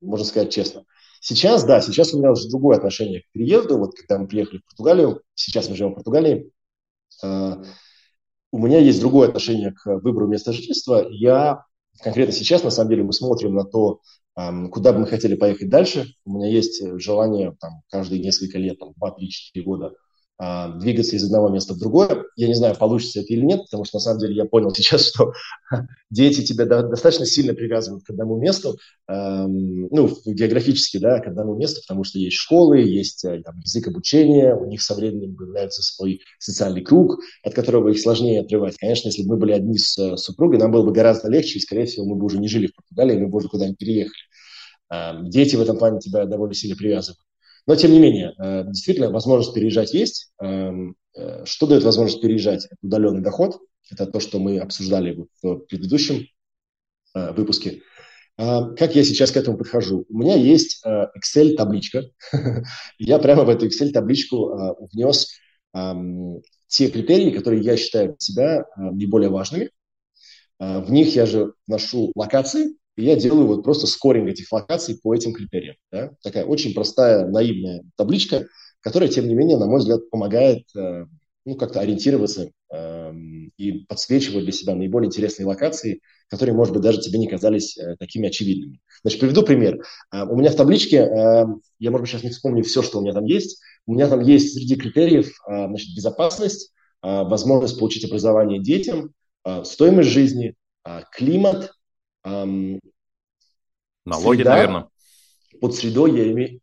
можно 0.00 0.26
сказать 0.26 0.52
честно. 0.52 0.84
Сейчас, 1.20 1.64
да, 1.64 1.80
сейчас 1.80 2.12
у 2.12 2.18
меня 2.18 2.32
уже 2.32 2.48
другое 2.50 2.76
отношение 2.76 3.22
к 3.22 3.32
переезду. 3.32 3.78
Вот 3.78 3.94
когда 3.96 4.18
мы 4.18 4.28
приехали 4.28 4.58
в 4.58 4.64
Португалию, 4.66 5.22
сейчас 5.34 5.70
мы 5.70 5.74
живем 5.74 5.92
в 5.92 5.94
Португалии, 5.94 6.52
а, 7.22 7.62
у 8.52 8.58
меня 8.58 8.78
есть 8.78 9.00
другое 9.00 9.28
отношение 9.28 9.72
к 9.72 9.86
выбору 10.00 10.28
места 10.28 10.52
жительства. 10.52 11.06
Я 11.08 11.64
конкретно 12.02 12.32
сейчас, 12.32 12.62
на 12.62 12.70
самом 12.70 12.90
деле, 12.90 13.02
мы 13.02 13.12
смотрим 13.12 13.54
на 13.54 13.64
то, 13.64 14.00
куда 14.34 14.92
бы 14.92 15.00
мы 15.00 15.06
хотели 15.06 15.34
поехать 15.34 15.68
дальше. 15.68 16.06
У 16.24 16.32
меня 16.32 16.48
есть 16.48 16.82
желание 17.00 17.56
там, 17.60 17.82
каждые 17.88 18.20
несколько 18.20 18.58
лет, 18.58 18.78
там, 18.78 18.92
2, 18.96 19.10
3, 19.12 19.28
4 19.28 19.64
года 19.64 19.94
двигаться 20.38 21.14
из 21.14 21.24
одного 21.24 21.48
места 21.48 21.74
в 21.74 21.78
другое. 21.78 22.24
Я 22.36 22.48
не 22.48 22.54
знаю, 22.54 22.76
получится 22.76 23.20
это 23.20 23.32
или 23.32 23.42
нет, 23.42 23.62
потому 23.62 23.84
что 23.84 23.98
на 23.98 24.00
самом 24.00 24.18
деле 24.18 24.34
я 24.34 24.44
понял 24.44 24.70
сейчас, 24.74 25.08
что 25.08 25.32
дети 26.10 26.44
тебя 26.44 26.64
достаточно 26.64 27.26
сильно 27.26 27.54
привязывают 27.54 28.04
к 28.04 28.10
одному 28.10 28.36
месту, 28.36 28.76
ну, 29.08 30.08
географически, 30.24 30.98
да, 30.98 31.20
к 31.20 31.26
одному 31.26 31.56
месту, 31.56 31.82
потому 31.82 32.04
что 32.04 32.18
есть 32.18 32.36
школы, 32.36 32.80
есть 32.80 33.24
э, 33.24 33.42
там, 33.42 33.58
язык 33.58 33.88
обучения, 33.88 34.54
у 34.54 34.66
них 34.66 34.80
со 34.82 34.94
временем 34.94 35.36
появляется 35.36 35.82
свой 35.82 36.20
социальный 36.38 36.82
круг, 36.82 37.18
от 37.42 37.54
которого 37.54 37.90
их 37.90 38.00
сложнее 38.00 38.40
отрывать. 38.40 38.76
Конечно, 38.78 39.08
если 39.08 39.22
бы 39.22 39.34
мы 39.34 39.36
были 39.36 39.52
одни 39.52 39.76
с 39.76 39.98
э, 39.98 40.16
супругой, 40.16 40.58
нам 40.58 40.72
было 40.72 40.84
бы 40.84 40.92
гораздо 40.92 41.28
легче, 41.28 41.58
и, 41.58 41.62
скорее 41.62 41.84
всего, 41.86 42.06
мы 42.06 42.16
бы 42.16 42.24
уже 42.24 42.38
не 42.38 42.48
жили 42.48 42.68
в 42.68 42.74
Португалии, 42.74 43.18
мы 43.18 43.28
бы 43.28 43.36
уже 43.36 43.48
куда-нибудь 43.48 43.78
переехали. 43.78 44.22
Дети 45.24 45.56
в 45.56 45.60
этом 45.60 45.78
плане 45.78 45.98
тебя 45.98 46.24
довольно 46.24 46.54
сильно 46.54 46.76
привязывают. 46.76 47.18
Но, 47.66 47.76
тем 47.76 47.92
не 47.92 47.98
менее, 47.98 48.34
э, 48.38 48.64
действительно, 48.66 49.10
возможность 49.10 49.54
переезжать 49.54 49.94
есть. 49.94 50.32
Эм, 50.40 50.96
э, 51.16 51.44
что 51.46 51.66
дает 51.66 51.82
возможность 51.82 52.20
переезжать? 52.20 52.66
Это 52.66 52.76
удаленный 52.82 53.22
доход. 53.22 53.58
Это 53.90 54.06
то, 54.06 54.20
что 54.20 54.38
мы 54.38 54.58
обсуждали 54.58 55.26
в 55.42 55.58
предыдущем 55.60 56.26
э, 57.14 57.32
выпуске. 57.32 57.82
Как 58.36 58.96
я 58.96 59.04
сейчас 59.04 59.30
к 59.30 59.36
этому 59.36 59.56
подхожу? 59.56 60.06
У 60.08 60.18
меня 60.18 60.34
есть 60.34 60.84
Excel-табличка. 60.84 62.10
я 62.98 63.20
прямо 63.20 63.44
в 63.44 63.48
эту 63.48 63.68
Excel-табличку 63.68 64.88
внес 64.92 65.28
эм, 65.72 66.42
те 66.66 66.90
критерии, 66.90 67.30
которые 67.30 67.62
я 67.62 67.76
считаю 67.76 68.08
для 68.08 68.16
себя 68.18 68.64
наиболее 68.76 69.30
важными. 69.30 69.70
В 70.58 70.90
них 70.90 71.14
я 71.14 71.26
же 71.26 71.52
вношу 71.68 72.10
локации, 72.16 72.74
и 72.96 73.04
я 73.04 73.16
делаю 73.16 73.46
вот 73.46 73.64
просто 73.64 73.86
скоринг 73.86 74.28
этих 74.28 74.50
локаций 74.52 74.98
по 75.02 75.14
этим 75.14 75.32
критериям. 75.32 75.76
Да? 75.90 76.12
Такая 76.22 76.44
очень 76.44 76.74
простая, 76.74 77.26
наивная 77.26 77.82
табличка, 77.96 78.46
которая, 78.80 79.08
тем 79.08 79.26
не 79.26 79.34
менее, 79.34 79.56
на 79.56 79.66
мой 79.66 79.78
взгляд, 79.78 80.08
помогает 80.10 80.64
э, 80.76 81.06
ну, 81.44 81.56
как-то 81.56 81.80
ориентироваться 81.80 82.50
э, 82.72 83.12
и 83.56 83.84
подсвечивать 83.86 84.44
для 84.44 84.52
себя 84.52 84.74
наиболее 84.74 85.08
интересные 85.08 85.46
локации, 85.46 86.00
которые, 86.28 86.54
может 86.54 86.72
быть, 86.72 86.82
даже 86.82 87.00
тебе 87.00 87.18
не 87.18 87.26
казались 87.26 87.76
э, 87.76 87.96
такими 87.98 88.28
очевидными. 88.28 88.80
Значит, 89.02 89.20
приведу 89.20 89.42
пример. 89.42 89.82
Э, 90.12 90.24
у 90.24 90.36
меня 90.36 90.50
в 90.50 90.56
табличке, 90.56 90.96
я, 91.78 91.90
может 91.90 92.02
быть, 92.02 92.10
сейчас 92.10 92.22
не 92.22 92.30
вспомню 92.30 92.62
все, 92.62 92.82
что 92.82 92.98
у 92.98 93.02
меня 93.02 93.12
там 93.12 93.24
есть, 93.24 93.60
у 93.86 93.94
меня 93.94 94.08
там 94.08 94.20
есть 94.20 94.54
среди 94.54 94.76
критериев 94.76 95.32
значит, 95.46 95.94
безопасность, 95.94 96.72
возможность 97.02 97.78
получить 97.78 98.04
образование 98.04 98.62
детям, 98.62 99.12
стоимость 99.64 100.08
жизни, 100.08 100.54
э, 100.86 101.00
климат, 102.24 102.80
Налоги, 104.04 104.36
среда, 104.38 104.54
наверное. 104.54 104.88
Под 105.60 105.74
средой 105.74 106.16
я 106.16 106.30
имею... 106.32 106.60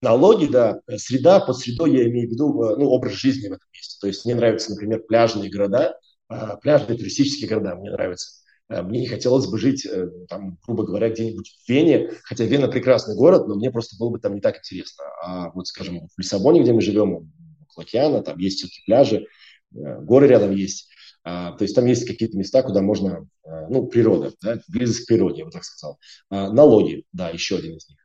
Налоги, 0.00 0.46
да. 0.46 0.80
Среда, 0.96 1.40
под 1.40 1.56
средой 1.56 1.92
я 1.92 2.06
имею 2.08 2.28
в 2.28 2.32
виду 2.32 2.62
э, 2.62 2.76
ну, 2.76 2.88
образ 2.88 3.14
жизни 3.14 3.48
в 3.48 3.52
этом 3.52 3.66
месте. 3.72 3.96
То 4.00 4.06
есть 4.06 4.24
мне 4.24 4.34
нравятся, 4.34 4.70
например, 4.70 5.02
пляжные 5.02 5.50
города, 5.50 5.98
а, 6.28 6.56
пляжные 6.56 6.96
туристические 6.96 7.48
города 7.48 7.74
мне 7.74 7.90
нравятся. 7.90 8.42
Э, 8.68 8.82
мне 8.82 9.00
не 9.00 9.06
хотелось 9.06 9.46
бы 9.46 9.58
жить, 9.58 9.86
э, 9.86 10.08
там, 10.28 10.58
грубо 10.64 10.84
говоря, 10.84 11.08
где-нибудь 11.08 11.56
в 11.64 11.68
Вене, 11.68 12.10
хотя 12.22 12.44
Вена 12.44 12.68
прекрасный 12.68 13.16
город, 13.16 13.48
но 13.48 13.56
мне 13.56 13.70
просто 13.70 13.96
было 13.98 14.10
бы 14.10 14.20
там 14.20 14.34
не 14.34 14.40
так 14.40 14.58
интересно. 14.58 15.04
А 15.22 15.50
вот, 15.50 15.66
скажем, 15.66 16.06
в 16.06 16.18
Лиссабоне, 16.18 16.62
где 16.62 16.72
мы 16.72 16.80
живем, 16.80 17.32
около 17.62 17.84
океана, 17.84 18.22
там 18.22 18.38
есть 18.38 18.58
все-таки 18.58 18.82
пляжи, 18.86 19.26
горы 19.70 20.28
рядом 20.28 20.54
есть. 20.54 20.88
А, 21.24 21.52
то 21.52 21.62
есть 21.62 21.74
там 21.74 21.86
есть 21.86 22.06
какие-то 22.06 22.36
места, 22.36 22.62
куда 22.62 22.80
можно, 22.80 23.28
а, 23.44 23.68
ну, 23.68 23.86
природа, 23.86 24.32
да, 24.42 24.60
близость 24.68 25.04
к 25.04 25.08
природе, 25.08 25.40
я 25.40 25.44
бы 25.44 25.50
так 25.50 25.64
сказал. 25.64 25.98
А, 26.30 26.50
налоги, 26.50 27.04
да, 27.12 27.30
еще 27.30 27.56
один 27.56 27.76
из 27.76 27.88
них. 27.88 27.98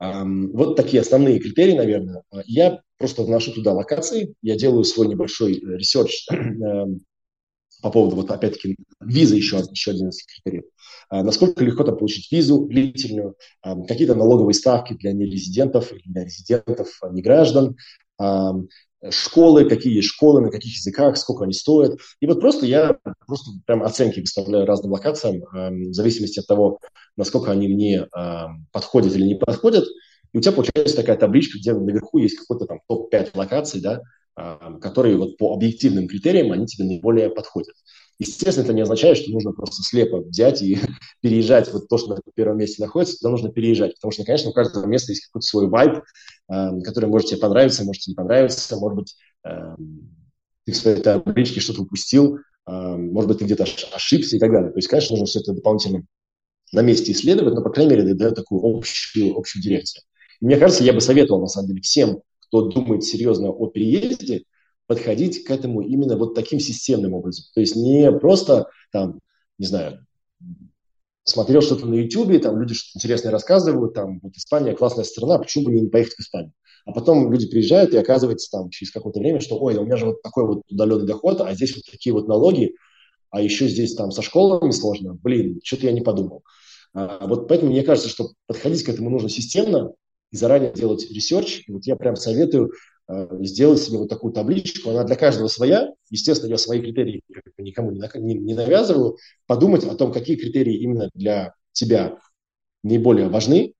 Вот 0.00 0.76
такие 0.76 1.00
основные 1.00 1.40
критерии, 1.40 1.76
наверное. 1.76 2.22
Я 2.44 2.82
просто 2.98 3.24
вношу 3.24 3.50
туда 3.52 3.72
локации, 3.72 4.32
я 4.42 4.56
делаю 4.56 4.84
свой 4.84 5.08
небольшой 5.08 5.54
э, 5.54 5.76
research 5.76 6.24
эм, 6.30 7.00
по 7.82 7.90
поводу, 7.90 8.14
вот 8.14 8.30
опять-таки, 8.30 8.76
визы 9.00 9.34
еще, 9.34 9.60
еще 9.72 9.90
один 9.90 10.10
из 10.10 10.24
критериев. 10.24 10.66
Насколько 11.10 11.64
легко 11.64 11.82
там 11.82 11.96
получить 11.96 12.30
визу 12.30 12.66
длительную, 12.66 13.34
какие-то 13.88 14.14
налоговые 14.14 14.54
ставки 14.54 14.94
для 14.94 15.12
нерезидентов 15.12 15.92
для 16.04 16.24
резидентов, 16.24 17.00
не 17.10 17.22
граждан, 17.22 17.76
школы, 19.10 19.64
какие 19.64 20.00
школы, 20.00 20.40
на 20.40 20.50
каких 20.50 20.74
языках, 20.76 21.16
сколько 21.16 21.44
они 21.44 21.52
стоят. 21.52 21.98
И 22.20 22.26
вот 22.26 22.40
просто 22.40 22.66
я 22.66 22.98
просто 23.26 23.52
прям 23.66 23.82
оценки 23.82 24.20
выставляю 24.20 24.66
разным 24.66 24.92
локациям 24.92 25.44
э, 25.44 25.70
в 25.90 25.94
зависимости 25.94 26.40
от 26.40 26.46
того, 26.46 26.78
насколько 27.16 27.52
они 27.52 27.68
мне 27.68 28.06
э, 28.06 28.46
подходят 28.72 29.14
или 29.14 29.24
не 29.24 29.34
подходят. 29.36 29.84
И 30.32 30.38
у 30.38 30.40
тебя 30.40 30.52
получается 30.52 30.96
такая 30.96 31.16
табличка, 31.16 31.58
где 31.58 31.72
наверху 31.72 32.18
есть 32.18 32.36
какой-то 32.36 32.66
там 32.66 32.80
топ-5 32.88 33.30
локаций, 33.34 33.80
да, 33.80 34.02
э, 34.36 34.78
которые 34.80 35.16
вот 35.16 35.36
по 35.36 35.54
объективным 35.54 36.08
критериям 36.08 36.52
они 36.52 36.66
тебе 36.66 36.84
наиболее 36.84 37.30
подходят. 37.30 37.74
Естественно, 38.18 38.64
это 38.64 38.72
не 38.72 38.82
означает, 38.82 39.16
что 39.16 39.30
нужно 39.30 39.52
просто 39.52 39.82
слепо 39.82 40.18
взять 40.18 40.60
и 40.62 40.78
переезжать. 41.20 41.72
Вот 41.72 41.88
то, 41.88 41.98
что 41.98 42.10
на 42.10 42.20
первом 42.34 42.58
месте 42.58 42.82
находится, 42.82 43.16
туда 43.16 43.30
нужно 43.30 43.50
переезжать. 43.50 43.94
Потому 43.94 44.10
что, 44.10 44.24
конечно, 44.24 44.50
у 44.50 44.52
каждого 44.52 44.86
места 44.86 45.12
есть 45.12 45.26
какой-то 45.26 45.46
свой 45.46 45.68
вайб, 45.68 46.02
э, 46.50 46.80
который 46.82 47.08
может 47.08 47.28
тебе 47.28 47.40
понравиться, 47.40 47.84
может 47.84 48.06
не 48.08 48.14
понравиться. 48.14 48.76
Может 48.76 48.96
быть, 48.96 49.16
э, 49.44 49.76
ты 50.64 50.72
в 50.72 50.76
своей 50.76 51.00
табличке 51.00 51.60
что-то 51.60 51.82
упустил, 51.82 52.38
э, 52.38 52.40
может 52.66 53.28
быть, 53.28 53.38
ты 53.38 53.44
где-то 53.44 53.64
ошибся 53.94 54.36
и 54.36 54.40
так 54.40 54.50
далее. 54.50 54.72
То 54.72 54.78
есть, 54.78 54.88
конечно, 54.88 55.14
нужно 55.14 55.26
все 55.26 55.40
это 55.40 55.52
дополнительно 55.52 56.04
на 56.72 56.82
месте 56.82 57.12
исследовать, 57.12 57.54
но, 57.54 57.62
по 57.62 57.70
крайней 57.70 57.92
мере, 57.92 58.14
дает 58.14 58.34
такую 58.34 58.60
общую, 58.64 59.36
общую 59.38 59.62
дирекцию. 59.62 60.02
И 60.40 60.44
мне 60.44 60.56
кажется, 60.56 60.82
я 60.84 60.92
бы 60.92 61.00
советовал, 61.00 61.40
на 61.40 61.46
самом 61.46 61.68
деле, 61.68 61.82
всем, 61.82 62.20
кто 62.40 62.62
думает 62.68 63.04
серьезно 63.04 63.50
о 63.50 63.68
переезде, 63.68 64.42
подходить 64.88 65.44
к 65.44 65.50
этому 65.50 65.82
именно 65.82 66.16
вот 66.16 66.34
таким 66.34 66.58
системным 66.58 67.14
образом. 67.14 67.44
То 67.54 67.60
есть 67.60 67.76
не 67.76 68.10
просто 68.10 68.68
там, 68.90 69.20
не 69.58 69.66
знаю, 69.66 70.04
смотрел 71.22 71.60
что-то 71.60 71.86
на 71.86 71.94
YouTube, 71.94 72.42
там 72.42 72.58
люди 72.58 72.74
что-то 72.74 72.98
интересное 72.98 73.30
рассказывают, 73.30 73.94
там 73.94 74.18
вот 74.22 74.34
Испания 74.34 74.74
классная 74.74 75.04
страна, 75.04 75.38
почему 75.38 75.66
бы 75.66 75.72
не 75.72 75.86
поехать 75.86 76.14
в 76.14 76.20
Испанию? 76.20 76.52
А 76.86 76.92
потом 76.92 77.30
люди 77.30 77.46
приезжают, 77.46 77.92
и 77.92 77.98
оказывается 77.98 78.50
там 78.50 78.70
через 78.70 78.90
какое-то 78.90 79.20
время, 79.20 79.40
что 79.40 79.58
ой, 79.58 79.76
у 79.76 79.84
меня 79.84 79.98
же 79.98 80.06
вот 80.06 80.22
такой 80.22 80.46
вот 80.46 80.62
удаленный 80.70 81.06
доход, 81.06 81.42
а 81.42 81.54
здесь 81.54 81.76
вот 81.76 81.84
такие 81.88 82.14
вот 82.14 82.26
налоги, 82.26 82.74
а 83.30 83.42
еще 83.42 83.68
здесь 83.68 83.94
там 83.94 84.10
со 84.10 84.22
школами 84.22 84.70
сложно, 84.70 85.14
блин, 85.22 85.60
что-то 85.62 85.86
я 85.86 85.92
не 85.92 86.00
подумал. 86.00 86.44
А, 86.94 87.26
вот 87.26 87.46
поэтому 87.46 87.72
мне 87.72 87.82
кажется, 87.82 88.08
что 88.08 88.30
подходить 88.46 88.84
к 88.84 88.88
этому 88.88 89.10
нужно 89.10 89.28
системно 89.28 89.92
и 90.30 90.36
заранее 90.36 90.72
делать 90.72 91.10
research. 91.10 91.64
И 91.66 91.72
вот 91.72 91.84
я 91.84 91.96
прям 91.96 92.16
советую 92.16 92.72
сделать 93.40 93.80
себе 93.80 93.98
вот 93.98 94.08
такую 94.08 94.32
табличку, 94.32 94.90
она 94.90 95.04
для 95.04 95.16
каждого 95.16 95.48
своя, 95.48 95.88
естественно, 96.10 96.50
я 96.50 96.58
свои 96.58 96.80
критерии 96.80 97.22
никому 97.56 97.90
не, 97.90 98.34
не 98.34 98.54
навязываю, 98.54 99.16
подумать 99.46 99.84
о 99.84 99.94
том, 99.94 100.12
какие 100.12 100.36
критерии 100.36 100.76
именно 100.76 101.10
для 101.14 101.54
тебя 101.72 102.18
наиболее 102.82 103.28
важны, 103.28 103.74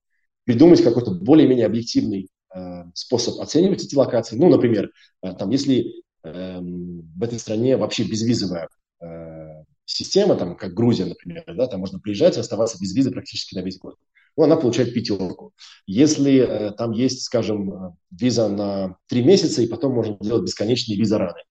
придумать 0.45 0.81
какой-то 0.81 1.11
более-менее 1.11 1.67
объективный 1.67 2.29
э, 2.55 2.83
способ 2.95 3.39
оценивать 3.39 3.83
эти 3.83 3.95
локации. 3.95 4.35
Ну, 4.35 4.49
например, 4.49 4.91
э, 5.21 5.33
там, 5.33 5.51
если 5.51 6.03
э, 6.23 6.59
в 6.59 7.23
этой 7.23 7.37
стране 7.37 7.77
вообще 7.77 8.03
безвизовая 8.03 8.67
э, 8.99 9.63
система, 9.85 10.35
там, 10.35 10.55
как 10.57 10.73
Грузия, 10.73 11.05
например, 11.05 11.43
да, 11.55 11.67
там 11.67 11.81
можно 11.81 11.99
приезжать 11.99 12.37
и 12.37 12.39
оставаться 12.39 12.79
без 12.81 12.95
визы 12.95 13.11
практически 13.11 13.55
на 13.55 13.61
весь 13.61 13.77
год 13.77 13.95
ну, 14.39 14.45
она 14.45 14.55
получает 14.55 14.93
пятерку. 14.93 15.51
Если 15.85 16.37
э, 16.37 16.71
там 16.71 16.91
есть, 16.91 17.23
скажем, 17.23 17.97
виза 18.09 18.47
на 18.47 18.95
три 19.07 19.21
месяца, 19.21 19.61
и 19.61 19.67
потом 19.67 19.91
можно 19.91 20.17
делать 20.21 20.43
бесконечные 20.43 20.97
виза 20.97 21.17
раны. 21.17 21.41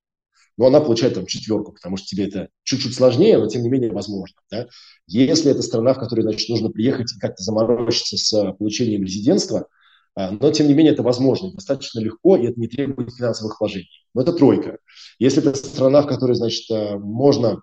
но 0.56 0.68
она 0.68 0.80
получает 0.80 1.12
там 1.12 1.26
четверку, 1.26 1.72
потому 1.72 1.98
что 1.98 2.06
тебе 2.06 2.28
это 2.28 2.48
чуть-чуть 2.62 2.94
сложнее, 2.94 3.36
но 3.36 3.46
тем 3.46 3.62
не 3.62 3.68
менее 3.68 3.92
возможно. 3.92 4.40
Да? 4.50 4.68
Если 5.06 5.50
это 5.50 5.60
страна, 5.60 5.92
в 5.92 5.98
которой, 5.98 6.22
значит, 6.22 6.48
нужно 6.48 6.70
приехать 6.70 7.14
и 7.14 7.18
как-то 7.18 7.42
заморочиться 7.42 8.16
с 8.16 8.52
получением 8.54 9.04
резидентства, 9.04 9.66
а, 10.14 10.30
но, 10.30 10.50
тем 10.50 10.66
не 10.66 10.72
менее, 10.72 10.94
это 10.94 11.02
возможно, 11.02 11.52
достаточно 11.52 12.00
легко, 12.00 12.38
и 12.38 12.46
это 12.46 12.58
не 12.58 12.68
требует 12.68 13.14
финансовых 13.14 13.60
вложений. 13.60 13.90
Но 14.14 14.22
это 14.22 14.32
тройка. 14.32 14.78
Если 15.18 15.46
это 15.46 15.54
страна, 15.54 16.00
в 16.00 16.06
которой, 16.06 16.36
значит, 16.36 16.64
э, 16.70 16.96
можно 16.96 17.60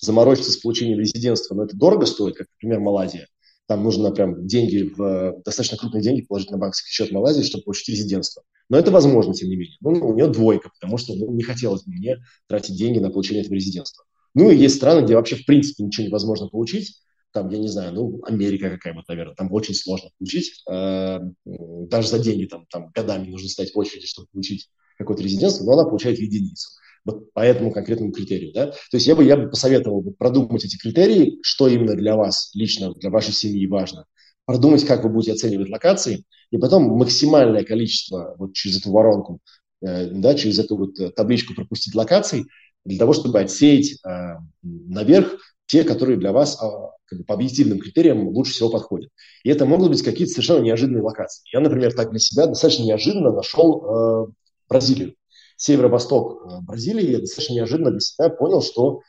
заморочиться 0.00 0.52
с 0.52 0.58
получением 0.58 0.98
резидентства, 1.00 1.54
но 1.54 1.64
это 1.64 1.74
дорого 1.74 2.04
стоит, 2.04 2.36
как, 2.36 2.48
например, 2.58 2.80
Малайзия, 2.80 3.26
там 3.66 3.82
нужно 3.82 4.10
прям 4.10 4.46
деньги, 4.46 4.92
в, 4.96 5.42
достаточно 5.44 5.78
крупные 5.78 6.02
деньги 6.02 6.22
положить 6.22 6.50
на 6.50 6.58
банковский 6.58 6.90
счет 6.90 7.12
Малайзии, 7.12 7.42
чтобы 7.42 7.64
получить 7.64 7.88
резидентство. 7.88 8.42
Но 8.68 8.78
это 8.78 8.90
возможно, 8.90 9.32
тем 9.34 9.48
не 9.48 9.56
менее. 9.56 9.76
Ну, 9.80 9.90
у 9.90 10.14
нее 10.14 10.28
двойка, 10.28 10.70
потому 10.70 10.98
что 10.98 11.14
ну, 11.14 11.30
не 11.32 11.42
хотелось 11.42 11.86
мне 11.86 12.18
тратить 12.46 12.76
деньги 12.76 12.98
на 12.98 13.10
получение 13.10 13.42
этого 13.42 13.54
резидентства. 13.54 14.04
Ну, 14.34 14.50
и 14.50 14.56
есть 14.56 14.76
страны, 14.76 15.04
где 15.04 15.14
вообще 15.14 15.36
в 15.36 15.46
принципе 15.46 15.84
ничего 15.84 16.06
невозможно 16.06 16.48
получить. 16.48 17.00
Там, 17.32 17.48
я 17.48 17.58
не 17.58 17.68
знаю, 17.68 17.92
ну, 17.94 18.20
Америка 18.24 18.70
какая-то, 18.70 19.02
наверное, 19.08 19.34
там 19.34 19.52
очень 19.52 19.74
сложно 19.74 20.10
получить. 20.18 20.62
Э, 20.70 21.18
даже 21.44 22.08
за 22.08 22.18
деньги 22.18 22.46
там, 22.46 22.66
там 22.70 22.90
годами 22.94 23.28
нужно 23.28 23.48
стоять 23.48 23.74
в 23.74 23.78
очереди, 23.78 24.06
чтобы 24.06 24.28
получить 24.32 24.68
какое-то 24.98 25.22
резидентство, 25.22 25.64
но 25.64 25.72
она 25.72 25.84
получает 25.84 26.18
единицу 26.18 26.68
вот 27.04 27.32
по 27.32 27.40
этому 27.40 27.72
конкретному 27.72 28.12
критерию. 28.12 28.52
Да? 28.52 28.66
То 28.66 28.96
есть 28.96 29.06
я 29.06 29.14
бы, 29.14 29.24
я 29.24 29.36
бы 29.36 29.48
посоветовал 29.48 30.00
бы 30.00 30.12
продумать 30.12 30.64
эти 30.64 30.76
критерии, 30.76 31.38
что 31.42 31.68
именно 31.68 31.94
для 31.94 32.16
вас 32.16 32.50
лично, 32.54 32.92
для 32.94 33.10
вашей 33.10 33.32
семьи 33.32 33.66
важно, 33.66 34.06
продумать, 34.46 34.84
как 34.84 35.04
вы 35.04 35.10
будете 35.10 35.32
оценивать 35.32 35.68
локации, 35.68 36.24
и 36.50 36.58
потом 36.58 36.84
максимальное 36.84 37.64
количество 37.64 38.34
вот 38.38 38.54
через 38.54 38.80
эту 38.80 38.90
воронку, 38.90 39.40
э, 39.82 40.10
да, 40.10 40.34
через 40.34 40.58
эту 40.58 40.76
вот 40.76 40.98
э, 40.98 41.10
табличку 41.10 41.54
пропустить 41.54 41.94
локаций, 41.94 42.44
для 42.84 42.98
того, 42.98 43.12
чтобы 43.12 43.40
отсеять 43.40 43.98
э, 44.04 44.36
наверх 44.62 45.36
те, 45.66 45.84
которые 45.84 46.18
для 46.18 46.32
вас 46.32 46.60
э, 46.62 46.66
как 47.06 47.18
бы 47.18 47.24
по 47.24 47.34
объективным 47.34 47.78
критериям 47.78 48.28
лучше 48.28 48.52
всего 48.52 48.70
подходят. 48.70 49.10
И 49.42 49.50
это 49.50 49.64
могут 49.66 49.90
быть 49.90 50.02
какие-то 50.02 50.32
совершенно 50.32 50.62
неожиданные 50.62 51.02
локации. 51.02 51.44
Я, 51.52 51.60
например, 51.60 51.94
так 51.94 52.10
для 52.10 52.18
себя 52.18 52.46
достаточно 52.46 52.84
неожиданно 52.84 53.32
нашел 53.32 53.84
э, 53.84 54.32
Бразилию 54.68 55.14
северо-восток 55.56 56.42
э, 56.42 56.60
Бразилии, 56.62 57.12
я 57.12 57.18
достаточно 57.20 57.54
неожиданно 57.54 57.90
для 57.90 58.00
себя 58.00 58.30
понял, 58.30 58.62
что 58.62 59.00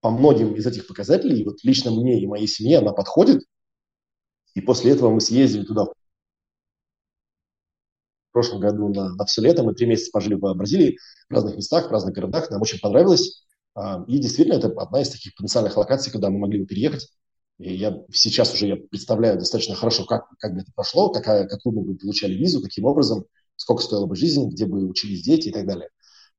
по 0.00 0.10
многим 0.10 0.54
из 0.54 0.66
этих 0.66 0.86
показателей, 0.86 1.44
вот 1.44 1.62
лично 1.62 1.90
мне 1.90 2.20
и 2.20 2.26
моей 2.26 2.46
семье 2.46 2.78
она 2.78 2.92
подходит. 2.92 3.42
И 4.54 4.60
после 4.60 4.92
этого 4.92 5.10
мы 5.10 5.20
съездили 5.20 5.64
туда 5.64 5.84
в 5.84 5.94
прошлом 8.32 8.60
году 8.60 8.88
на, 8.88 9.14
на 9.14 9.24
все 9.26 9.42
лето. 9.42 9.62
Мы 9.62 9.74
три 9.74 9.86
месяца 9.86 10.10
пожили 10.12 10.34
в 10.34 10.54
Бразилии, 10.54 10.98
в 11.28 11.34
разных 11.34 11.56
местах, 11.56 11.88
в 11.88 11.92
разных 11.92 12.14
городах. 12.14 12.50
Нам 12.50 12.60
очень 12.60 12.80
понравилось. 12.80 13.44
А, 13.74 14.04
и 14.08 14.18
действительно, 14.18 14.56
это 14.56 14.68
одна 14.68 15.02
из 15.02 15.10
таких 15.10 15.34
потенциальных 15.34 15.76
локаций, 15.76 16.12
куда 16.12 16.30
мы 16.30 16.38
могли 16.38 16.60
бы 16.60 16.66
переехать. 16.66 17.08
И 17.58 17.74
я 17.74 17.96
сейчас 18.12 18.52
уже 18.54 18.66
я 18.66 18.76
представляю 18.76 19.38
достаточно 19.38 19.74
хорошо, 19.74 20.04
как, 20.04 20.28
как 20.38 20.54
бы 20.54 20.62
это 20.62 20.72
прошло, 20.74 21.10
какая, 21.10 21.46
какую 21.46 21.74
бы 21.74 21.84
мы 21.84 21.96
получали 21.96 22.34
визу, 22.34 22.60
каким 22.60 22.86
образом 22.86 23.24
сколько 23.56 23.82
стоила 23.82 24.06
бы 24.06 24.16
жизнь, 24.16 24.48
где 24.48 24.66
бы 24.66 24.86
учились 24.86 25.22
дети 25.22 25.48
и 25.48 25.52
так 25.52 25.66
далее. 25.66 25.88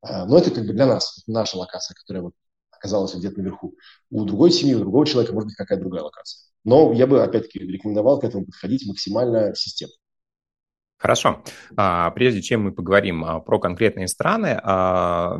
А, 0.01 0.25
но 0.25 0.37
это 0.37 0.51
как 0.51 0.65
бы 0.65 0.73
для 0.73 0.85
нас, 0.85 1.23
наша 1.27 1.57
локация, 1.57 1.95
которая 1.95 2.23
вот 2.23 2.33
оказалась 2.71 3.15
где-то 3.15 3.39
наверху. 3.39 3.75
У 4.09 4.25
другой 4.25 4.51
семьи, 4.51 4.75
у 4.75 4.79
другого 4.79 5.05
человека 5.05 5.33
может 5.33 5.47
быть 5.47 5.55
какая-то 5.55 5.81
другая 5.81 6.03
локация. 6.03 6.41
Но 6.65 6.91
я 6.93 7.07
бы, 7.07 7.23
опять-таки, 7.23 7.59
рекомендовал 7.59 8.19
к 8.19 8.23
этому 8.23 8.45
подходить 8.45 8.85
максимально 8.87 9.55
системно. 9.55 9.93
Хорошо. 10.97 11.43
А, 11.75 12.11
прежде 12.11 12.41
чем 12.41 12.63
мы 12.63 12.71
поговорим 12.73 13.23
а, 13.23 13.39
про 13.39 13.59
конкретные 13.59 14.07
страны, 14.07 14.59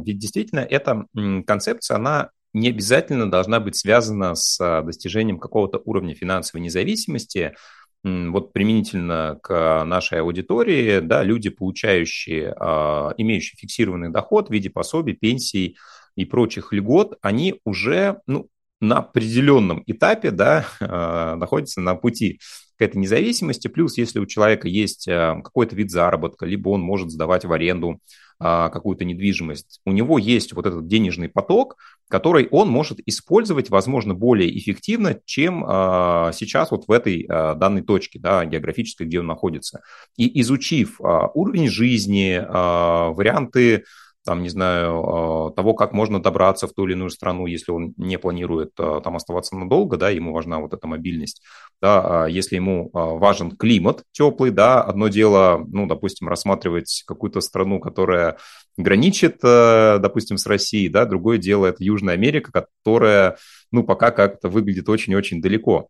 ведь 0.06 0.20
действительно 0.20 0.60
эта 0.60 1.06
концепция, 1.46 1.96
она 1.96 2.32
не 2.54 2.70
обязательно 2.70 3.30
должна 3.32 3.60
быть 3.60 3.76
связана 3.76 4.36
с 4.36 4.58
достижением 4.84 5.40
какого-то 5.40 5.82
уровня 5.86 6.14
финансовой 6.14 6.64
независимости, 6.64 7.56
вот 8.04 8.52
применительно 8.52 9.40
к 9.42 9.84
нашей 9.86 10.20
аудитории, 10.20 11.00
да, 11.00 11.24
люди, 11.24 11.50
получающие, 11.50 12.54
а, 12.60 13.14
имеющие 13.18 13.58
фиксированный 13.58 14.10
доход 14.10 14.50
в 14.50 14.52
виде 14.52 14.70
пособий, 14.70 15.14
пенсий 15.14 15.78
и 16.16 16.26
прочих 16.26 16.74
льгот, 16.74 17.18
они 17.22 17.62
уже 17.64 18.20
ну, 18.28 18.50
на 18.82 18.98
определенном 18.98 19.84
этапе 19.88 20.32
да, 20.32 20.66
а, 20.82 21.36
находятся 21.38 21.80
на 21.80 21.96
пути 21.96 22.40
к 22.78 22.82
этой 22.82 22.98
независимости. 22.98 23.68
Плюс, 23.68 23.98
если 23.98 24.20
у 24.20 24.26
человека 24.26 24.68
есть 24.68 25.08
а, 25.08 25.42
какой-то 25.42 25.76
вид 25.76 25.92
заработка, 25.92 26.46
либо 26.46 26.70
он 26.70 26.82
может 26.82 27.12
сдавать 27.12 27.46
в 27.46 27.52
аренду 27.52 28.00
а, 28.40 28.70
какую-то 28.70 29.06
недвижимость, 29.06 29.80
у 29.86 29.92
него 29.92 30.18
есть 30.18 30.54
вот 30.54 30.66
этот 30.66 30.88
денежный 30.88 31.30
поток, 31.30 31.78
который 32.10 32.48
он 32.52 32.68
может 32.68 33.00
использовать, 33.06 33.70
возможно, 33.70 34.14
более 34.14 34.58
эффективно, 34.58 35.20
чем 35.26 35.64
а, 35.66 36.32
сейчас 36.34 36.72
вот 36.72 36.86
в 36.88 36.92
этой 36.92 37.26
а, 37.30 37.56
данной 37.56 37.84
точке 37.84 38.20
да, 38.20 38.44
географической, 38.44 39.08
где 39.08 39.20
он 39.20 39.28
находится. 39.28 39.82
И 40.18 40.42
изучив 40.42 41.00
уровень 41.00 41.70
жизни, 41.70 42.38
варианты 42.46 43.86
там, 44.26 44.42
не 44.42 44.50
знаю, 44.50 45.04
а, 45.04 45.52
того, 45.52 45.74
как 45.74 45.94
можно 45.94 46.22
добраться 46.22 46.68
в 46.68 46.74
ту 46.74 46.86
или 46.86 46.94
иную 46.94 47.10
страну, 47.10 47.46
если 47.46 47.72
он 47.72 47.94
не 47.98 48.18
планирует 48.18 48.72
а, 48.80 49.02
там 49.02 49.16
оставаться 49.16 49.56
надолго, 49.56 49.98
да, 49.98 50.10
ему 50.10 50.34
важна 50.34 50.60
вот 50.60 50.74
эта 50.74 50.88
мобильность, 50.88 51.42
да, 51.82 52.24
а 52.24 52.28
если 52.28 52.56
ему 52.56 52.90
важен 52.94 53.52
климат 53.52 54.04
теплый, 54.12 54.52
да, 54.52 54.82
одно 54.82 55.10
дело, 55.10 55.64
ну, 55.68 55.88
допустим, 55.88 56.28
рассматривать 56.28 57.04
какую-то 57.06 57.42
страну, 57.42 57.80
которая 57.80 58.38
граничит, 58.78 59.40
допустим, 59.42 60.38
с 60.38 60.46
Россией, 60.46 60.90
да, 60.90 61.06
другое 61.06 61.38
дело 61.38 61.66
это 61.66 61.84
Южная 61.84 62.14
Америка, 62.14 62.52
которая, 62.52 63.38
ну, 63.72 63.84
пока 63.84 64.12
как-то 64.12 64.50
выглядит 64.50 64.88
очень-очень 64.88 65.42
далеко. 65.42 65.90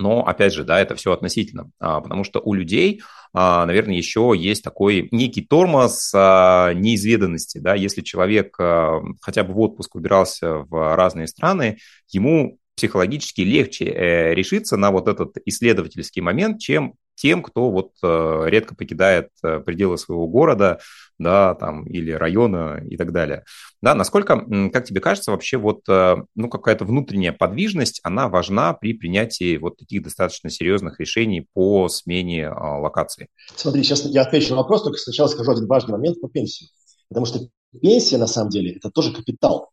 Но, 0.00 0.26
опять 0.26 0.52
же, 0.52 0.64
да, 0.64 0.80
это 0.80 0.96
все 0.96 1.12
относительно, 1.12 1.70
потому 1.78 2.24
что 2.24 2.40
у 2.40 2.54
людей 2.54 3.02
а, 3.32 3.64
наверное, 3.64 3.94
еще 3.94 4.32
есть 4.36 4.64
такой 4.64 5.08
некий 5.12 5.42
тормоз 5.42 6.12
а, 6.14 6.72
неизведанности. 6.74 7.58
Да? 7.58 7.74
Если 7.74 8.02
человек 8.02 8.56
а, 8.58 9.00
хотя 9.20 9.44
бы 9.44 9.52
в 9.54 9.60
отпуск 9.60 9.94
выбирался 9.94 10.58
в 10.68 10.96
разные 10.96 11.28
страны, 11.28 11.78
ему 12.10 12.58
психологически 12.76 13.42
легче 13.42 13.84
э, 13.84 14.34
решиться 14.34 14.78
на 14.78 14.90
вот 14.90 15.06
этот 15.06 15.36
исследовательский 15.44 16.22
момент, 16.22 16.60
чем 16.60 16.94
тем, 17.14 17.42
кто 17.42 17.70
вот 17.70 17.92
э, 18.02 18.44
редко 18.46 18.74
покидает 18.74 19.28
э, 19.44 19.60
пределы 19.60 19.98
своего 19.98 20.26
города, 20.26 20.80
да, 21.20 21.54
там, 21.54 21.84
или 21.86 22.10
района 22.10 22.82
и 22.88 22.96
так 22.96 23.12
далее. 23.12 23.44
Да, 23.82 23.94
насколько, 23.94 24.40
как 24.72 24.84
тебе 24.86 25.00
кажется, 25.00 25.30
вообще 25.30 25.58
вот, 25.58 25.82
э, 25.88 26.16
ну, 26.34 26.48
какая-то 26.48 26.86
внутренняя 26.86 27.32
подвижность, 27.32 28.00
она 28.02 28.28
важна 28.28 28.72
при 28.72 28.94
принятии 28.94 29.58
вот 29.58 29.76
таких 29.76 30.02
достаточно 30.02 30.48
серьезных 30.48 30.98
решений 30.98 31.46
по 31.52 31.88
смене 31.88 32.48
а, 32.48 32.78
локации? 32.78 33.28
Смотри, 33.54 33.82
сейчас 33.82 34.06
я 34.06 34.22
отвечу 34.22 34.50
на 34.50 34.56
вопрос, 34.56 34.82
только 34.82 34.98
сначала 34.98 35.28
скажу 35.28 35.52
один 35.52 35.66
важный 35.66 35.92
момент 35.92 36.20
по 36.20 36.28
пенсии. 36.28 36.68
Потому 37.08 37.26
что 37.26 37.40
пенсия, 37.80 38.16
на 38.16 38.26
самом 38.26 38.48
деле, 38.48 38.72
это 38.72 38.90
тоже 38.90 39.12
капитал. 39.12 39.70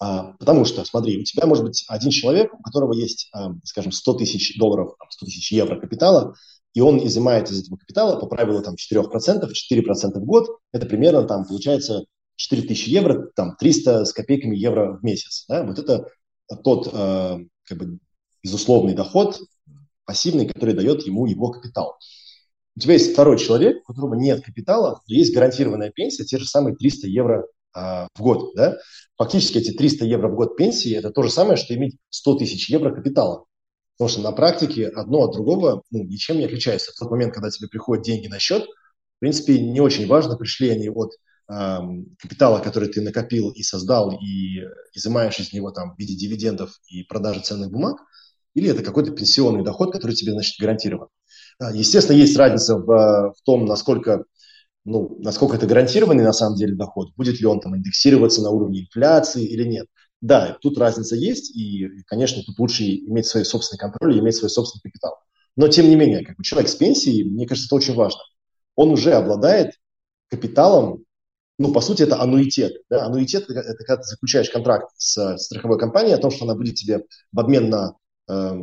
А, 0.00 0.32
потому 0.38 0.64
что, 0.64 0.84
смотри, 0.84 1.20
у 1.20 1.24
тебя 1.24 1.46
может 1.46 1.64
быть 1.64 1.84
один 1.88 2.10
человек, 2.10 2.52
у 2.54 2.62
которого 2.62 2.92
есть, 2.92 3.28
а, 3.32 3.52
скажем, 3.62 3.92
100 3.92 4.14
тысяч 4.14 4.58
долларов, 4.58 4.94
100 5.10 5.26
тысяч 5.26 5.52
евро 5.52 5.78
капитала, 5.78 6.34
и 6.78 6.80
он 6.80 7.04
изымает 7.04 7.50
из 7.50 7.64
этого 7.64 7.76
капитала 7.76 8.20
по 8.20 8.26
правилу 8.26 8.62
там 8.62 8.76
4%, 8.76 9.02
4% 9.10 9.50
в 10.14 10.24
год, 10.24 10.60
это 10.70 10.86
примерно 10.86 11.24
там 11.24 11.44
получается 11.44 12.04
4000 12.36 12.88
евро, 12.88 13.32
там 13.34 13.56
300 13.58 14.04
с 14.04 14.12
копейками 14.12 14.56
евро 14.56 14.96
в 14.96 15.02
месяц. 15.02 15.44
Да? 15.48 15.64
Вот 15.64 15.80
это 15.80 16.06
тот 16.62 16.88
э, 16.92 17.38
как 17.64 17.78
бы 17.78 17.98
безусловный 18.44 18.94
доход 18.94 19.40
пассивный, 20.04 20.46
который 20.46 20.72
дает 20.72 21.04
ему 21.04 21.26
его 21.26 21.50
капитал. 21.50 21.98
У 22.76 22.80
тебя 22.80 22.92
есть 22.92 23.12
второй 23.12 23.38
человек, 23.38 23.78
у 23.82 23.92
которого 23.92 24.14
нет 24.14 24.44
капитала, 24.44 25.02
но 25.08 25.14
есть 25.16 25.34
гарантированная 25.34 25.90
пенсия, 25.90 26.24
те 26.24 26.38
же 26.38 26.46
самые 26.46 26.76
300 26.76 27.08
евро 27.08 27.44
э, 27.74 28.06
в 28.14 28.20
год. 28.20 28.54
Да? 28.54 28.76
Фактически 29.16 29.58
эти 29.58 29.72
300 29.72 30.04
евро 30.04 30.28
в 30.28 30.36
год 30.36 30.56
пенсии– 30.56 30.94
это 30.96 31.10
то 31.10 31.24
же 31.24 31.30
самое, 31.30 31.56
что 31.56 31.74
иметь 31.74 31.96
100 32.10 32.36
тысяч 32.36 32.70
евро 32.70 32.94
капитала. 32.94 33.46
Потому 33.98 34.10
что 34.12 34.20
на 34.22 34.32
практике 34.32 34.86
одно 34.86 35.24
от 35.24 35.32
другого 35.32 35.82
ну, 35.90 36.04
ничем 36.04 36.38
не 36.38 36.44
отличается. 36.44 36.92
В 36.92 36.94
тот 36.94 37.10
момент, 37.10 37.34
когда 37.34 37.50
тебе 37.50 37.66
приходят 37.66 38.04
деньги 38.04 38.28
на 38.28 38.38
счет, 38.38 38.62
в 38.62 39.20
принципе, 39.20 39.58
не 39.58 39.80
очень 39.80 40.06
важно, 40.06 40.36
пришли 40.36 40.70
они 40.70 40.88
от 40.88 41.10
э, 41.50 41.78
капитала, 42.20 42.60
который 42.60 42.88
ты 42.90 43.00
накопил 43.00 43.50
и 43.50 43.64
создал, 43.64 44.12
и 44.12 44.62
изымаешь 44.94 45.40
из 45.40 45.52
него 45.52 45.72
там 45.72 45.96
в 45.96 45.98
виде 45.98 46.14
дивидендов 46.14 46.78
и 46.86 47.02
продажи 47.02 47.40
ценных 47.40 47.72
бумаг, 47.72 47.96
или 48.54 48.70
это 48.70 48.84
какой-то 48.84 49.10
пенсионный 49.10 49.64
доход, 49.64 49.92
который 49.92 50.14
тебе, 50.14 50.30
значит, 50.30 50.60
гарантирован. 50.60 51.08
А, 51.58 51.72
естественно, 51.72 52.16
есть 52.16 52.36
разница 52.36 52.76
в, 52.76 52.86
в 52.86 53.42
том, 53.44 53.64
насколько, 53.64 54.22
ну, 54.84 55.16
насколько 55.18 55.56
это 55.56 55.66
гарантированный 55.66 56.22
на 56.22 56.32
самом 56.32 56.56
деле 56.56 56.76
доход, 56.76 57.08
будет 57.16 57.40
ли 57.40 57.46
он 57.46 57.58
там 57.58 57.76
индексироваться 57.76 58.42
на 58.42 58.50
уровне 58.50 58.82
инфляции 58.82 59.44
или 59.44 59.64
нет. 59.64 59.88
Да, 60.20 60.58
тут 60.60 60.78
разница 60.78 61.14
есть, 61.14 61.54
и, 61.54 62.02
конечно, 62.06 62.42
тут 62.42 62.58
лучше 62.58 62.84
иметь 62.84 63.26
свой 63.26 63.44
собственный 63.44 63.78
контроль 63.78 64.16
и 64.16 64.18
иметь 64.18 64.36
свой 64.36 64.50
собственный 64.50 64.82
капитал. 64.82 65.16
Но, 65.56 65.68
тем 65.68 65.88
не 65.88 65.96
менее, 65.96 66.24
как 66.24 66.36
бы 66.36 66.44
человек 66.44 66.68
с 66.68 66.74
пенсией, 66.74 67.24
мне 67.24 67.46
кажется, 67.46 67.68
это 67.68 67.76
очень 67.76 67.94
важно. 67.94 68.20
Он 68.74 68.90
уже 68.90 69.12
обладает 69.12 69.74
капиталом, 70.28 71.04
ну, 71.58 71.72
по 71.72 71.80
сути, 71.80 72.02
это 72.02 72.20
аннуитет. 72.20 72.82
Да? 72.88 73.06
Аннуитет– 73.06 73.44
это 73.50 73.76
когда 73.78 73.96
ты 73.96 74.04
заключаешь 74.04 74.50
контракт 74.50 74.92
с 74.96 75.36
страховой 75.38 75.78
компанией 75.78 76.14
о 76.14 76.18
том, 76.18 76.30
что 76.30 76.44
она 76.44 76.54
будет 76.54 76.76
тебе 76.76 77.04
в 77.32 77.40
обмен 77.40 77.70
на 77.70 77.94
э, 78.28 78.56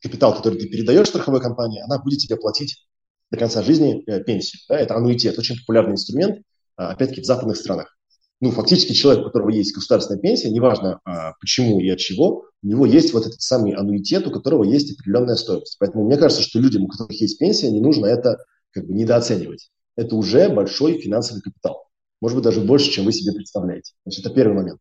капитал, 0.00 0.36
который 0.36 0.60
ты 0.60 0.68
передаешь 0.68 1.08
страховой 1.08 1.40
компании, 1.40 1.80
она 1.80 1.98
будет 1.98 2.20
тебе 2.20 2.36
платить 2.36 2.86
до 3.30 3.38
конца 3.38 3.62
жизни 3.62 4.02
э, 4.06 4.22
пенсию. 4.22 4.60
Да? 4.68 4.78
Это 4.78 4.94
аннуитет, 4.94 5.38
очень 5.38 5.58
популярный 5.58 5.92
инструмент, 5.92 6.38
э, 6.38 6.42
опять-таки, 6.76 7.22
в 7.22 7.26
западных 7.26 7.56
странах. 7.56 7.97
Ну, 8.40 8.52
фактически 8.52 8.92
человек, 8.92 9.24
у 9.24 9.26
которого 9.26 9.50
есть 9.50 9.74
государственная 9.74 10.20
пенсия, 10.20 10.50
неважно 10.50 11.00
э, 11.04 11.32
почему 11.40 11.80
и 11.80 11.88
от 11.88 11.98
чего, 11.98 12.44
у 12.62 12.66
него 12.66 12.86
есть 12.86 13.12
вот 13.12 13.26
этот 13.26 13.40
самый 13.40 13.72
аннуитет, 13.72 14.26
у 14.26 14.30
которого 14.30 14.64
есть 14.64 14.92
определенная 14.92 15.34
стоимость. 15.34 15.76
Поэтому 15.80 16.04
мне 16.04 16.16
кажется, 16.16 16.42
что 16.42 16.60
людям, 16.60 16.84
у 16.84 16.88
которых 16.88 17.20
есть 17.20 17.38
пенсия, 17.38 17.70
не 17.70 17.80
нужно 17.80 18.06
это 18.06 18.38
как 18.70 18.86
бы 18.86 18.94
недооценивать. 18.94 19.70
Это 19.96 20.14
уже 20.14 20.48
большой 20.48 20.98
финансовый 20.98 21.40
капитал. 21.40 21.88
Может 22.20 22.36
быть, 22.36 22.44
даже 22.44 22.60
больше, 22.60 22.90
чем 22.90 23.04
вы 23.04 23.12
себе 23.12 23.32
представляете. 23.32 23.94
Значит, 24.04 24.26
это 24.26 24.34
первый 24.34 24.54
момент. 24.54 24.80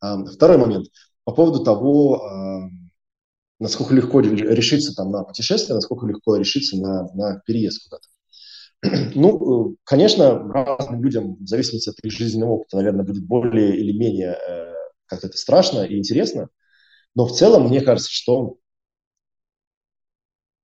А, 0.00 0.24
второй 0.24 0.58
момент. 0.58 0.88
По 1.24 1.32
поводу 1.32 1.64
того, 1.64 2.24
а, 2.24 2.68
насколько 3.58 3.94
легко 3.94 4.20
решиться 4.20 4.94
там 4.94 5.10
на 5.10 5.22
путешествие, 5.22 5.74
насколько 5.74 6.06
легко 6.06 6.36
решиться 6.36 6.76
на, 6.76 7.10
на 7.14 7.40
переезд 7.46 7.84
куда-то. 7.84 8.08
Ну, 9.14 9.76
конечно, 9.84 10.38
разным 10.52 11.02
людям, 11.02 11.36
в 11.36 11.46
зависимости 11.46 11.90
от 11.90 11.98
их 12.02 12.12
жизненного 12.12 12.52
опыта, 12.52 12.76
наверное, 12.76 13.04
будет 13.04 13.24
более 13.24 13.76
или 13.76 13.96
менее 13.96 14.32
э, 14.32 14.74
как-то 15.06 15.28
это 15.28 15.36
страшно 15.36 15.82
и 15.82 15.98
интересно. 15.98 16.48
Но 17.14 17.26
в 17.26 17.32
целом, 17.32 17.68
мне 17.68 17.80
кажется, 17.80 18.10
что 18.10 18.56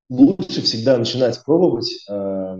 лучше 0.09 0.62
всегда 0.62 0.96
начинать 0.96 1.42
пробовать 1.44 2.04
э, 2.09 2.57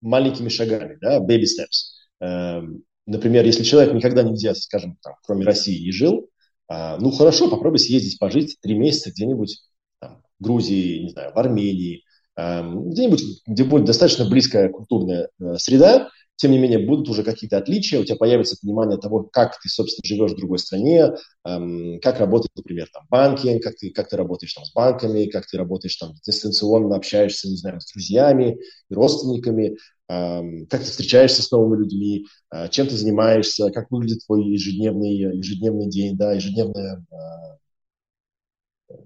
маленькими 0.00 0.48
шагами, 0.48 0.96
да, 1.00 1.18
baby 1.20 1.44
steps. 1.44 2.24
Э, 2.24 2.60
например, 3.06 3.44
если 3.44 3.64
человек 3.64 3.94
никогда 3.94 4.22
нигде, 4.22 4.54
скажем, 4.54 4.96
там, 5.02 5.14
кроме 5.22 5.44
России 5.44 5.84
не 5.84 5.92
жил, 5.92 6.30
э, 6.70 6.96
ну 6.98 7.10
хорошо, 7.10 7.50
попробуй 7.50 7.78
съездить, 7.78 8.18
пожить 8.18 8.58
три 8.60 8.74
месяца 8.78 9.10
где-нибудь 9.10 9.60
там, 10.00 10.22
в 10.38 10.44
Грузии, 10.44 11.02
не 11.02 11.08
знаю, 11.10 11.32
в 11.34 11.38
Армении, 11.38 11.98
э, 11.98 12.03
где-нибудь, 12.36 13.22
где 13.46 13.64
будет 13.64 13.84
достаточно 13.84 14.28
близкая 14.28 14.68
культурная 14.68 15.28
э, 15.40 15.56
среда, 15.56 16.10
тем 16.36 16.50
не 16.50 16.58
менее, 16.58 16.84
будут 16.84 17.08
уже 17.08 17.22
какие-то 17.22 17.58
отличия, 17.58 18.00
у 18.00 18.04
тебя 18.04 18.16
появится 18.16 18.56
понимание 18.60 18.98
того, 18.98 19.22
как 19.22 19.60
ты, 19.60 19.68
собственно, 19.68 20.02
живешь 20.04 20.32
в 20.32 20.36
другой 20.36 20.58
стране, 20.58 21.12
эм, 21.46 22.00
как 22.00 22.18
работает, 22.18 22.50
например, 22.56 22.88
там, 22.92 23.04
банкинг, 23.08 23.62
как 23.62 23.76
ты, 23.76 23.90
как 23.90 24.08
ты 24.08 24.16
работаешь 24.16 24.52
там 24.52 24.64
с 24.64 24.72
банками, 24.72 25.26
как 25.26 25.46
ты 25.46 25.56
работаешь 25.56 25.94
там 25.96 26.14
дистанционно, 26.26 26.96
общаешься, 26.96 27.48
не 27.48 27.56
знаю, 27.56 27.80
с 27.80 27.92
друзьями, 27.92 28.58
родственниками, 28.90 29.76
эм, 30.08 30.66
как 30.66 30.80
ты 30.80 30.86
встречаешься 30.86 31.42
с 31.42 31.50
новыми 31.52 31.80
людьми, 31.80 32.26
э, 32.52 32.68
чем 32.68 32.88
ты 32.88 32.96
занимаешься, 32.96 33.70
как 33.70 33.90
выглядит 33.92 34.26
твой 34.26 34.44
ежедневный, 34.44 35.16
ежедневный 35.36 35.88
день, 35.88 36.16
да, 36.16 36.32
ежедневное 36.32 37.04
э, 37.12 37.14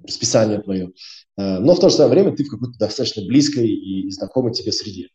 расписание 0.04 0.60
твое. 0.60 0.92
Э, 1.36 1.58
но 1.58 1.74
в 1.74 1.80
то 1.80 1.88
же 1.88 1.96
самое 1.96 2.22
время 2.22 2.36
ты 2.36 2.44
в 2.44 2.50
какой-то 2.50 2.78
достаточно 2.78 3.24
близкой 3.26 3.68
и 3.68 4.10
знакомой 4.10 4.52
тебе 4.52 4.72
среде. 4.72 5.08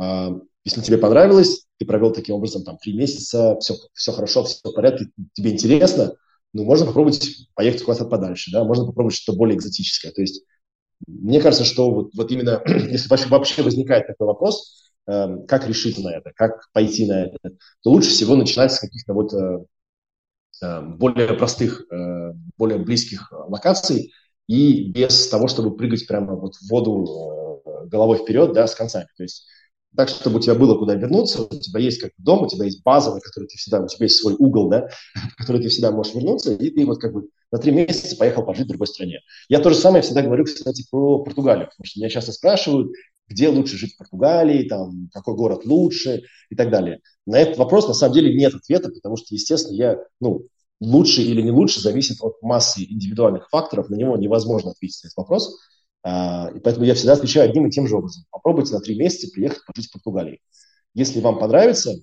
Э, 0.00 0.30
если 0.64 0.80
тебе 0.80 0.98
понравилось, 0.98 1.66
ты 1.78 1.86
провел 1.86 2.12
таким 2.12 2.36
образом 2.36 2.64
там 2.64 2.78
три 2.78 2.92
месяца, 2.92 3.56
все, 3.60 3.74
все 3.94 4.12
хорошо, 4.12 4.44
все 4.44 4.58
в 4.62 4.74
порядке, 4.74 5.06
тебе 5.32 5.52
интересно, 5.52 6.14
ну, 6.52 6.64
можно 6.64 6.86
попробовать 6.86 7.48
поехать 7.54 7.82
куда-то 7.82 8.06
подальше, 8.06 8.50
да, 8.50 8.64
можно 8.64 8.86
попробовать 8.86 9.16
что-то 9.16 9.38
более 9.38 9.56
экзотическое. 9.56 10.12
То 10.12 10.20
есть 10.20 10.42
мне 11.06 11.40
кажется, 11.40 11.64
что 11.64 11.90
вот, 11.90 12.10
вот 12.14 12.30
именно, 12.30 12.62
если 12.66 13.08
вообще 13.28 13.62
возникает 13.62 14.06
такой 14.06 14.26
вопрос, 14.26 14.90
э, 15.06 15.26
как 15.46 15.66
решить 15.66 15.98
на 15.98 16.14
это, 16.14 16.32
как 16.34 16.70
пойти 16.72 17.06
на 17.06 17.26
это, 17.26 17.38
то 17.82 17.90
лучше 17.90 18.10
всего 18.10 18.34
начинать 18.36 18.72
с 18.72 18.80
каких-то 18.80 19.14
вот 19.14 19.32
э 19.32 19.64
более 20.60 21.34
простых, 21.34 21.84
э, 21.90 22.32
более 22.56 22.78
близких 22.78 23.32
локаций 23.32 24.12
и 24.46 24.90
без 24.90 25.28
того, 25.28 25.48
чтобы 25.48 25.76
прыгать 25.76 26.06
прямо 26.06 26.34
вот 26.34 26.56
в 26.56 26.68
воду 26.68 27.62
э, 27.64 27.86
головой 27.86 28.18
вперед, 28.18 28.52
да, 28.52 28.66
с 28.66 28.74
концами. 28.74 29.08
То 29.16 29.22
есть 29.22 29.46
так, 29.96 30.08
чтобы 30.08 30.38
у 30.38 30.40
тебя 30.40 30.54
было 30.54 30.78
куда 30.78 30.94
вернуться, 30.94 31.42
у 31.42 31.48
тебя 31.48 31.80
есть 31.80 32.00
как 32.00 32.12
дом, 32.18 32.44
у 32.44 32.48
тебя 32.48 32.64
есть 32.64 32.82
база, 32.82 33.14
на 33.14 33.20
которой 33.20 33.46
ты 33.46 33.56
всегда, 33.56 33.80
у 33.80 33.86
тебя 33.86 34.04
есть 34.04 34.16
свой 34.16 34.34
угол, 34.38 34.68
да, 34.68 34.88
в 35.32 35.36
который 35.36 35.62
ты 35.62 35.68
всегда 35.68 35.90
можешь 35.90 36.14
вернуться, 36.14 36.54
и 36.54 36.70
ты 36.70 36.84
вот 36.84 37.00
как 37.00 37.12
бы 37.12 37.28
на 37.50 37.58
три 37.58 37.72
месяца 37.72 38.16
поехал 38.16 38.44
пожить 38.44 38.66
в 38.66 38.68
другой 38.68 38.86
стране. 38.86 39.20
Я 39.48 39.60
то 39.60 39.70
же 39.70 39.76
самое 39.76 40.02
всегда 40.02 40.22
говорю, 40.22 40.44
кстати, 40.44 40.84
про 40.90 41.22
Португалию, 41.24 41.68
потому 41.68 41.84
что 41.84 42.00
меня 42.00 42.10
часто 42.10 42.32
спрашивают, 42.32 42.92
где 43.28 43.48
лучше 43.48 43.76
жить 43.76 43.94
в 43.94 43.98
Португалии, 43.98 44.68
там, 44.68 45.08
какой 45.12 45.34
город 45.34 45.64
лучше 45.64 46.22
и 46.50 46.56
так 46.56 46.70
далее. 46.70 47.00
На 47.26 47.38
этот 47.38 47.58
вопрос 47.58 47.86
на 47.88 47.94
самом 47.94 48.14
деле 48.14 48.34
нет 48.34 48.54
ответа, 48.54 48.88
потому 48.90 49.16
что, 49.16 49.34
естественно, 49.34 49.76
я, 49.76 49.98
ну, 50.20 50.46
лучше 50.80 51.22
или 51.22 51.42
не 51.42 51.50
лучше 51.50 51.80
зависит 51.80 52.18
от 52.20 52.40
массы 52.42 52.84
индивидуальных 52.84 53.48
факторов, 53.50 53.90
на 53.90 53.96
него 53.96 54.16
невозможно 54.16 54.70
ответить 54.70 55.02
на 55.04 55.08
этот 55.08 55.16
вопрос. 55.16 55.58
А, 56.02 56.50
и 56.54 56.60
поэтому 56.60 56.86
я 56.86 56.94
всегда 56.94 57.14
отвечаю 57.14 57.50
одним 57.50 57.66
и 57.66 57.70
тем 57.70 57.86
же 57.86 57.96
образом. 57.96 58.24
Попробуйте 58.30 58.72
на 58.74 58.80
три 58.80 58.96
месяца 58.96 59.28
приехать 59.32 59.64
пожить 59.66 59.90
в 59.90 59.92
Португалии. 59.92 60.40
Если 60.94 61.20
вам 61.20 61.38
понравится, 61.38 61.94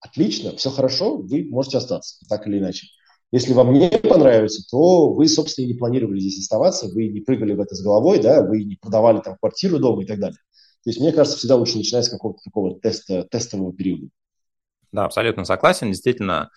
отлично, 0.00 0.56
все 0.56 0.70
хорошо, 0.70 1.16
вы 1.16 1.46
можете 1.50 1.78
остаться, 1.78 2.16
так 2.28 2.46
или 2.46 2.58
иначе. 2.58 2.86
Если 3.32 3.52
вам 3.52 3.72
не 3.72 3.88
понравится, 3.90 4.62
то 4.68 5.12
вы, 5.12 5.28
собственно, 5.28 5.64
и 5.64 5.68
не 5.68 5.74
планировали 5.74 6.18
здесь 6.18 6.40
оставаться, 6.40 6.88
вы 6.88 7.08
не 7.08 7.20
прыгали 7.20 7.54
в 7.54 7.60
это 7.60 7.76
с 7.76 7.82
головой, 7.82 8.20
да, 8.20 8.42
вы 8.42 8.64
не 8.64 8.76
продавали 8.76 9.20
там 9.20 9.36
квартиру 9.38 9.78
дома 9.78 10.02
и 10.02 10.06
так 10.06 10.18
далее. 10.18 10.38
То 10.84 10.90
есть, 10.90 11.00
мне 11.00 11.12
кажется, 11.12 11.38
всегда 11.38 11.56
лучше 11.56 11.76
начинать 11.76 12.04
с 12.04 12.10
какого-то 12.10 12.40
такого 12.42 12.78
теста, 12.80 13.24
тестового 13.24 13.72
периода. 13.72 14.08
Да, 14.92 15.04
абсолютно 15.04 15.44
согласен. 15.44 15.88
Действительно, 15.88 16.50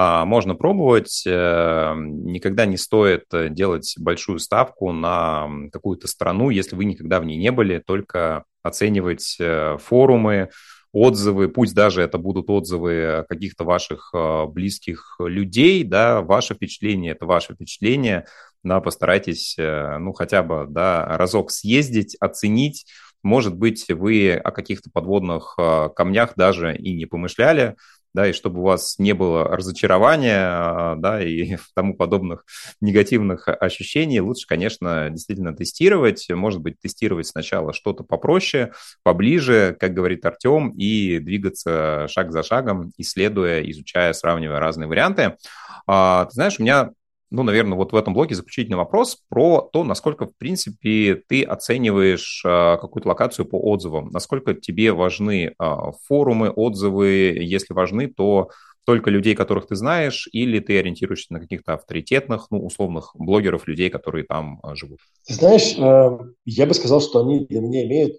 а, 0.00 0.24
можно 0.24 0.54
пробовать. 0.54 1.24
Э, 1.26 1.92
никогда 1.96 2.66
не 2.66 2.76
стоит 2.76 3.24
э, 3.32 3.48
делать 3.48 3.96
большую 3.98 4.38
ставку 4.38 4.92
на 4.92 5.48
какую-то 5.72 6.06
страну, 6.06 6.50
если 6.50 6.76
вы 6.76 6.84
никогда 6.84 7.18
в 7.18 7.24
ней 7.24 7.36
не 7.36 7.50
были, 7.50 7.82
только 7.84 8.44
оценивать 8.62 9.36
э, 9.40 9.76
форумы, 9.78 10.50
отзывы, 10.92 11.48
пусть 11.48 11.74
даже 11.74 12.00
это 12.00 12.16
будут 12.16 12.48
отзывы 12.48 13.26
каких-то 13.28 13.64
ваших 13.64 14.14
близких 14.48 15.16
людей, 15.18 15.82
да, 15.84 16.22
ваше 16.22 16.54
впечатление– 16.54 17.12
это 17.14 17.26
ваше 17.26 17.54
впечатление, 17.54 18.24
да, 18.62 18.80
постарайтесь, 18.80 19.56
ну, 19.58 20.14
хотя 20.14 20.42
бы, 20.42 20.64
да, 20.66 21.18
разок 21.18 21.50
съездить, 21.50 22.16
оценить, 22.20 22.86
может 23.22 23.56
быть, 23.56 23.88
вы 23.88 24.32
о 24.32 24.50
каких-то 24.50 24.90
подводных 24.92 25.56
камнях 25.96 26.32
даже 26.36 26.76
и 26.76 26.94
не 26.94 27.06
помышляли, 27.06 27.76
да, 28.14 28.26
и 28.26 28.32
чтобы 28.32 28.60
у 28.60 28.64
вас 28.64 28.98
не 28.98 29.12
было 29.12 29.44
разочарования, 29.44 30.48
а, 30.48 30.96
да, 30.96 31.22
и 31.22 31.56
тому 31.74 31.94
подобных 31.94 32.44
негативных 32.80 33.48
ощущений, 33.48 34.20
лучше, 34.20 34.46
конечно, 34.46 35.10
действительно 35.10 35.54
тестировать, 35.54 36.26
может 36.30 36.60
быть, 36.60 36.80
тестировать 36.80 37.26
сначала 37.26 37.72
что-то 37.72 38.04
попроще, 38.04 38.72
поближе, 39.02 39.76
как 39.78 39.94
говорит 39.94 40.24
Артем, 40.24 40.70
и 40.70 41.18
двигаться 41.18 42.06
шаг 42.08 42.32
за 42.32 42.42
шагом, 42.42 42.92
исследуя, 42.96 43.60
изучая, 43.70 44.12
сравнивая 44.12 44.58
разные 44.58 44.88
варианты. 44.88 45.36
А, 45.86 46.24
ты 46.26 46.32
знаешь, 46.32 46.58
у 46.58 46.62
меня 46.62 46.90
ну, 47.30 47.42
наверное, 47.42 47.76
вот 47.76 47.92
в 47.92 47.96
этом 47.96 48.14
блоке 48.14 48.34
заключительный 48.34 48.76
вопрос 48.76 49.18
про 49.28 49.68
то, 49.72 49.84
насколько, 49.84 50.26
в 50.26 50.36
принципе, 50.36 51.22
ты 51.28 51.42
оцениваешь 51.42 52.42
а, 52.46 52.76
какую-то 52.78 53.08
локацию 53.08 53.46
по 53.46 53.56
отзывам, 53.58 54.08
насколько 54.10 54.54
тебе 54.54 54.92
важны 54.92 55.54
а, 55.58 55.92
форумы, 56.06 56.50
отзывы, 56.50 57.36
если 57.40 57.74
важны, 57.74 58.08
то 58.08 58.50
только 58.86 59.10
людей, 59.10 59.34
которых 59.34 59.66
ты 59.66 59.76
знаешь, 59.76 60.28
или 60.32 60.60
ты 60.60 60.78
ориентируешься 60.78 61.34
на 61.34 61.40
каких-то 61.40 61.74
авторитетных, 61.74 62.46
ну, 62.50 62.64
условных 62.64 63.10
блогеров, 63.14 63.68
людей, 63.68 63.90
которые 63.90 64.24
там 64.24 64.60
а, 64.62 64.74
живут? 64.74 65.00
Ты 65.26 65.34
знаешь, 65.34 65.74
я 66.46 66.66
бы 66.66 66.74
сказал, 66.74 67.02
что 67.02 67.20
они 67.20 67.44
для 67.44 67.60
меня 67.60 67.84
имеют 67.84 68.16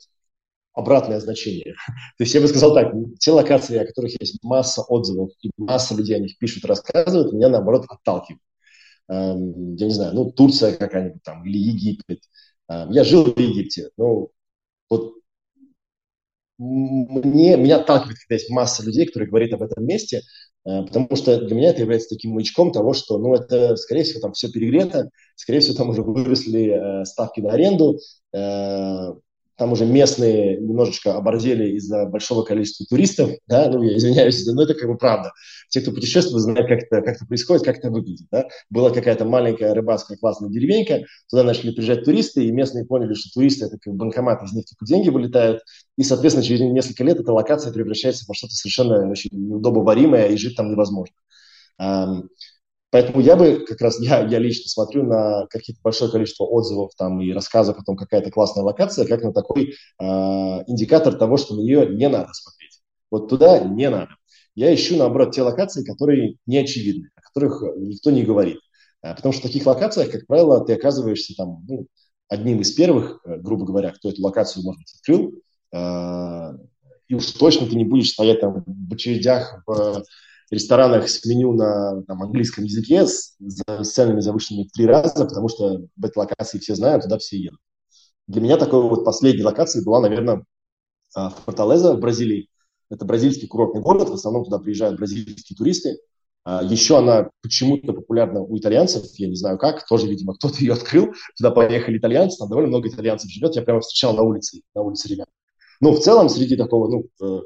обратное 0.74 1.20
значение. 1.20 1.74
То 2.18 2.24
есть 2.24 2.36
я 2.36 2.42
бы 2.42 2.48
сказал 2.48 2.76
так, 2.76 2.94
те 3.20 3.32
локации, 3.32 3.78
о 3.80 3.86
которых 3.86 4.20
есть 4.20 4.38
масса 4.44 4.84
отзывов 4.84 5.32
и 5.42 5.50
масса 5.58 5.96
людей 5.96 6.18
о 6.18 6.20
них 6.20 6.38
пишут, 6.38 6.66
рассказывают, 6.66 7.34
меня 7.34 7.50
наоборот 7.50 7.86
отталкивают. 7.90 8.42
Эм, 9.10 9.76
я 9.76 9.88
не 9.88 9.94
знаю, 9.94 10.14
ну, 10.14 10.32
Турция 10.32 10.76
какая-нибудь 10.78 11.24
там, 11.24 11.46
или 11.46 11.58
Египет. 11.58 12.22
Эм, 12.70 12.92
я 12.92 13.04
жил 13.04 13.26
в 13.26 13.40
Египте, 13.40 13.90
ну, 13.98 14.32
вот 14.90 15.16
мне, 16.58 17.56
меня 17.58 17.78
отталкивает, 17.78 18.18
когда 18.20 18.36
есть 18.36 18.50
масса 18.50 18.84
людей, 18.84 19.06
которые 19.06 19.30
говорят 19.30 19.54
об 19.54 19.64
этом 19.64 19.86
месте, 19.86 20.22
э, 20.66 20.82
потому 20.84 21.16
что 21.16 21.40
для 21.46 21.56
меня 21.56 21.70
это 21.70 21.82
является 21.82 22.10
таким 22.10 22.32
маячком 22.32 22.72
того, 22.72 22.94
что, 22.94 23.18
ну, 23.18 23.34
это, 23.34 23.76
скорее 23.78 24.04
всего, 24.04 24.20
там 24.20 24.34
все 24.34 24.50
перегрето, 24.52 25.10
скорее 25.36 25.62
всего, 25.62 25.76
там 25.76 25.90
уже 25.90 26.02
выросли 26.02 27.02
э, 27.02 27.06
ставки 27.06 27.40
на 27.40 27.54
аренду, 27.54 28.00
э, 28.34 29.14
там 29.60 29.74
уже 29.74 29.86
местные 29.86 30.58
немножечко 30.58 31.16
оборзели 31.16 31.76
из-за 31.76 32.06
большого 32.06 32.44
количества 32.44 32.86
туристов, 32.90 33.32
да, 33.46 33.70
ну, 33.70 33.84
я 33.84 33.98
извиняюсь, 33.98 34.46
но 34.48 34.64
это 34.64 34.74
как 34.74 34.90
бы 34.90 34.98
правда. 34.98 35.34
Те, 35.68 35.82
кто 35.82 35.92
путешествует, 35.92 36.42
знают, 36.42 36.68
как 36.68 36.84
это, 36.84 37.02
как 37.02 37.18
это 37.18 37.26
происходит, 37.26 37.66
как 37.66 37.78
это 37.78 37.92
выглядит, 37.92 38.28
да. 38.32 38.48
Была 38.70 38.90
какая-то 38.90 39.26
маленькая 39.26 39.74
рыбацкая 39.74 40.18
классная 40.18 40.50
деревенька, 40.50 41.02
туда 41.30 41.44
начали 41.44 41.72
приезжать 41.72 42.06
туристы, 42.06 42.46
и 42.46 42.52
местные 42.52 42.86
поняли, 42.86 43.14
что 43.14 43.32
туристы– 43.34 43.66
это 43.68 43.78
как 43.78 43.94
банкомат, 43.94 44.42
из 44.44 44.54
них 44.54 44.66
только 44.66 44.86
деньги 44.86 45.10
вылетают, 45.10 45.62
и, 45.98 46.04
соответственно, 46.04 46.46
через 46.48 46.62
несколько 46.62 47.04
лет 47.04 47.20
эта 47.20 47.34
локация 47.34 47.74
превращается 47.74 48.24
во 48.30 48.34
что-то 48.34 48.54
совершенно 48.54 49.12
очень 49.12 49.32
неудобоваримое, 49.34 50.28
и 50.28 50.38
жить 50.38 50.56
там 50.56 50.72
невозможно. 50.72 51.14
Поэтому 52.92 53.22
я 53.22 53.36
бы 53.36 53.66
как 53.68 53.82
раз, 53.82 54.00
я, 54.02 54.22
я 54.22 54.40
лично 54.40 54.70
смотрю 54.70 55.04
на 55.04 55.46
какие-то 55.48 55.82
большое 55.84 56.12
количество 56.12 56.46
отзывов 56.46 56.92
там 56.98 57.22
и 57.22 57.32
рассказов 57.32 57.78
о 57.78 57.84
том, 57.84 57.96
какая 57.96 58.22
то 58.22 58.32
классная 58.32 58.64
локация, 58.64 59.06
как 59.06 59.24
на 59.24 59.34
такой 59.34 59.74
э, 60.00 60.04
индикатор 60.04 61.16
того, 61.16 61.38
что 61.38 61.56
на 61.56 61.62
нее 61.62 61.88
не 61.88 62.10
надо 62.10 62.34
смотреть. 62.34 62.82
Вот 63.12 63.30
туда 63.30 63.60
не 63.60 63.90
надо. 63.90 64.10
Я 64.56 64.74
ищу, 64.74 64.98
наоборот, 64.98 65.34
те 65.34 65.42
локации, 65.42 65.84
которые 65.84 66.36
не 66.46 66.58
очевидны, 66.58 67.10
о 67.16 67.22
которых 67.22 67.64
никто 67.78 68.12
не 68.12 68.24
говорит. 68.24 68.60
А, 69.02 69.14
потому 69.14 69.32
что 69.32 69.42
в 69.42 69.46
таких 69.46 69.66
локациях, 69.66 70.12
как 70.12 70.28
правило, 70.28 70.66
ты 70.66 70.74
оказываешься 70.74 71.34
там 71.36 71.64
ну, 71.68 71.88
одним 72.28 72.62
из 72.62 72.72
первых, 72.72 73.22
э, 73.26 73.38
грубо 73.38 73.66
говоря, 73.66 73.92
кто 73.92 74.10
эту 74.10 74.22
локацию, 74.22 74.64
может 74.64 74.80
быть, 74.82 74.94
открыл. 74.96 75.34
Э, 75.72 76.58
и 77.08 77.16
уж 77.16 77.26
точно 77.32 77.68
ты 77.68 77.76
не 77.76 77.86
будешь 77.86 78.12
стоять 78.12 78.42
там 78.42 78.64
в 78.66 78.94
очередях 78.94 79.64
в 79.66 80.04
ресторанах 80.52 81.10
с 81.10 81.24
меню 81.26 81.54
на 81.54 82.04
там, 82.04 82.22
английском 82.24 82.64
языке 82.64 83.06
с, 83.06 83.36
с 83.40 83.92
ценами 83.92 84.20
завышенными 84.20 84.68
в 84.68 84.72
три 84.72 84.86
раза, 84.86 85.26
потому 85.26 85.50
что 85.50 85.82
в 85.96 86.06
этой 86.06 86.18
локации 86.18 86.60
все 86.60 86.76
знают, 86.76 87.04
туда 87.04 87.18
все 87.18 87.38
едут. 87.38 87.60
Для 88.28 88.42
меня 88.42 88.58
такой 88.58 88.82
вот 88.84 89.06
последней 89.06 89.44
локацией 89.44 89.84
была, 89.84 90.00
наверное, 90.02 90.44
а, 91.16 91.30
Форталеза 91.30 91.94
в 91.94 92.00
Бразилии. 92.00 92.50
Это 92.90 93.06
бразильский 93.06 93.48
курортный 93.48 93.82
город, 93.82 94.10
в 94.10 94.14
основном 94.14 94.46
туда 94.46 94.60
приезжают 94.60 94.98
бразильские 94.98 95.56
туристы. 95.58 95.98
А, 96.44 96.64
Еще 96.64 96.98
она 96.98 97.30
почему-то 97.42 97.94
популярна 97.94 98.42
у 98.42 98.58
итальянцев, 98.58 99.04
я 99.16 99.28
не 99.28 99.36
знаю 99.36 99.58
как, 99.58 99.86
тоже, 99.88 100.08
видимо, 100.08 100.36
кто-то 100.36 100.58
ее 100.60 100.74
открыл. 100.74 101.14
Туда 101.38 101.52
поехали 101.52 101.98
итальянцы, 101.98 102.38
там 102.38 102.50
довольно 102.50 102.70
много 102.70 102.88
итальянцев 102.90 103.30
живет, 103.30 103.56
я 103.56 103.62
прямо 103.62 103.82
встречал 103.82 104.14
на 104.16 104.24
улице, 104.24 104.62
на 104.74 104.82
улице 104.82 105.10
ребят. 105.10 105.28
Но 105.82 105.94
в 105.94 106.00
целом 106.00 106.30
среди 106.30 106.56
такого, 106.56 106.88
ну, 106.90 107.06
э, 107.22 107.42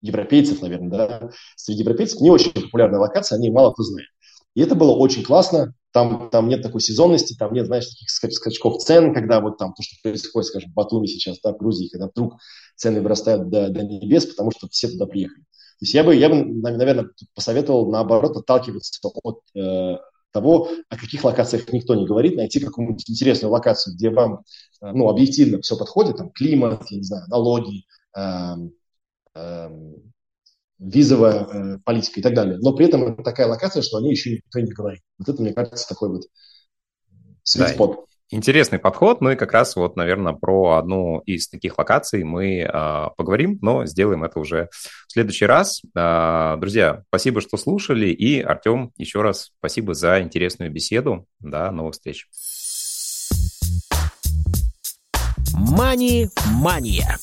европейцев, 0.00 0.62
наверное, 0.62 0.90
да, 0.90 1.30
среди 1.56 1.80
европейцев 1.82 2.20
не 2.20 2.30
очень 2.30 2.52
популярная 2.52 3.00
локация, 3.00 3.36
они 3.36 3.50
мало 3.50 3.72
кто 3.72 3.82
знает. 3.82 4.08
И 4.54 4.62
это 4.62 4.74
было 4.74 4.92
очень 4.92 5.22
классно, 5.22 5.74
там, 5.92 6.30
там 6.30 6.48
нет 6.48 6.62
такой 6.62 6.80
сезонности, 6.80 7.36
там 7.38 7.52
нет, 7.52 7.66
знаешь, 7.66 7.86
таких 7.86 8.10
скачков 8.10 8.82
цен, 8.82 9.12
когда 9.12 9.40
вот 9.40 9.58
там 9.58 9.74
то, 9.74 9.82
что 9.82 9.96
происходит, 10.02 10.48
скажем, 10.48 10.70
в 10.70 10.74
Батуми 10.74 11.06
сейчас, 11.06 11.38
да, 11.42 11.52
в 11.52 11.58
Грузии, 11.58 11.88
когда 11.88 12.08
вдруг 12.08 12.36
цены 12.76 13.00
вырастают 13.00 13.48
до, 13.48 13.68
до 13.68 13.82
небес, 13.82 14.26
потому 14.26 14.50
что 14.52 14.68
все 14.68 14.88
туда 14.88 15.06
приехали. 15.06 15.42
То 15.42 15.84
есть 15.84 15.94
я 15.94 16.04
бы, 16.04 16.14
я 16.14 16.28
бы 16.28 16.44
наверное, 16.44 17.08
посоветовал, 17.34 17.90
наоборот, 17.90 18.36
отталкиваться 18.36 19.00
от 19.22 19.40
э, 19.56 19.96
того, 20.30 20.68
о 20.88 20.96
каких 20.96 21.24
локациях 21.24 21.72
никто 21.72 21.94
не 21.94 22.06
говорит, 22.06 22.36
найти 22.36 22.60
какую-нибудь 22.60 23.08
интересную 23.08 23.50
локацию, 23.50 23.94
где 23.94 24.10
вам, 24.10 24.44
э, 24.82 24.92
ну, 24.92 25.08
объективно 25.08 25.60
все 25.62 25.76
подходит, 25.76 26.18
там, 26.18 26.30
климат, 26.30 26.84
я 26.90 26.98
не 26.98 27.02
знаю, 27.02 27.24
налоги, 27.28 27.84
э, 28.16 28.54
визовая 30.80 31.44
э, 31.44 31.78
политика 31.84 32.20
и 32.20 32.22
так 32.22 32.34
далее. 32.34 32.58
Но 32.58 32.72
при 32.74 32.86
этом 32.86 33.04
это 33.04 33.22
такая 33.22 33.46
локация, 33.46 33.82
что 33.82 33.98
они 33.98 34.10
еще 34.10 34.32
никто 34.32 34.60
не 34.60 34.72
говорит. 34.72 35.02
Вот 35.18 35.28
это, 35.28 35.42
мне 35.42 35.52
кажется, 35.52 35.86
такой 35.86 36.08
вот 36.08 36.22
sweet 37.46 37.76
да, 37.76 37.94
Интересный 38.32 38.78
подход. 38.78 39.20
Ну 39.20 39.30
и 39.30 39.36
как 39.36 39.52
раз 39.52 39.74
вот, 39.76 39.96
наверное, 39.96 40.32
про 40.32 40.76
одну 40.76 41.18
из 41.26 41.48
таких 41.48 41.76
локаций 41.78 42.22
мы 42.22 42.60
э, 42.60 43.06
поговорим, 43.16 43.58
но 43.60 43.84
сделаем 43.86 44.24
это 44.24 44.38
уже 44.38 44.68
в 45.08 45.12
следующий 45.12 45.46
раз. 45.46 45.82
Э, 45.96 46.56
друзья, 46.58 47.02
спасибо, 47.08 47.40
что 47.40 47.56
слушали. 47.56 48.08
И, 48.08 48.40
Артем, 48.40 48.92
еще 48.96 49.20
раз 49.20 49.50
спасибо 49.58 49.94
за 49.94 50.22
интересную 50.22 50.70
беседу. 50.72 51.26
До 51.40 51.70
новых 51.72 51.94
встреч. 51.94 52.28
Мани-мания. 55.52 57.18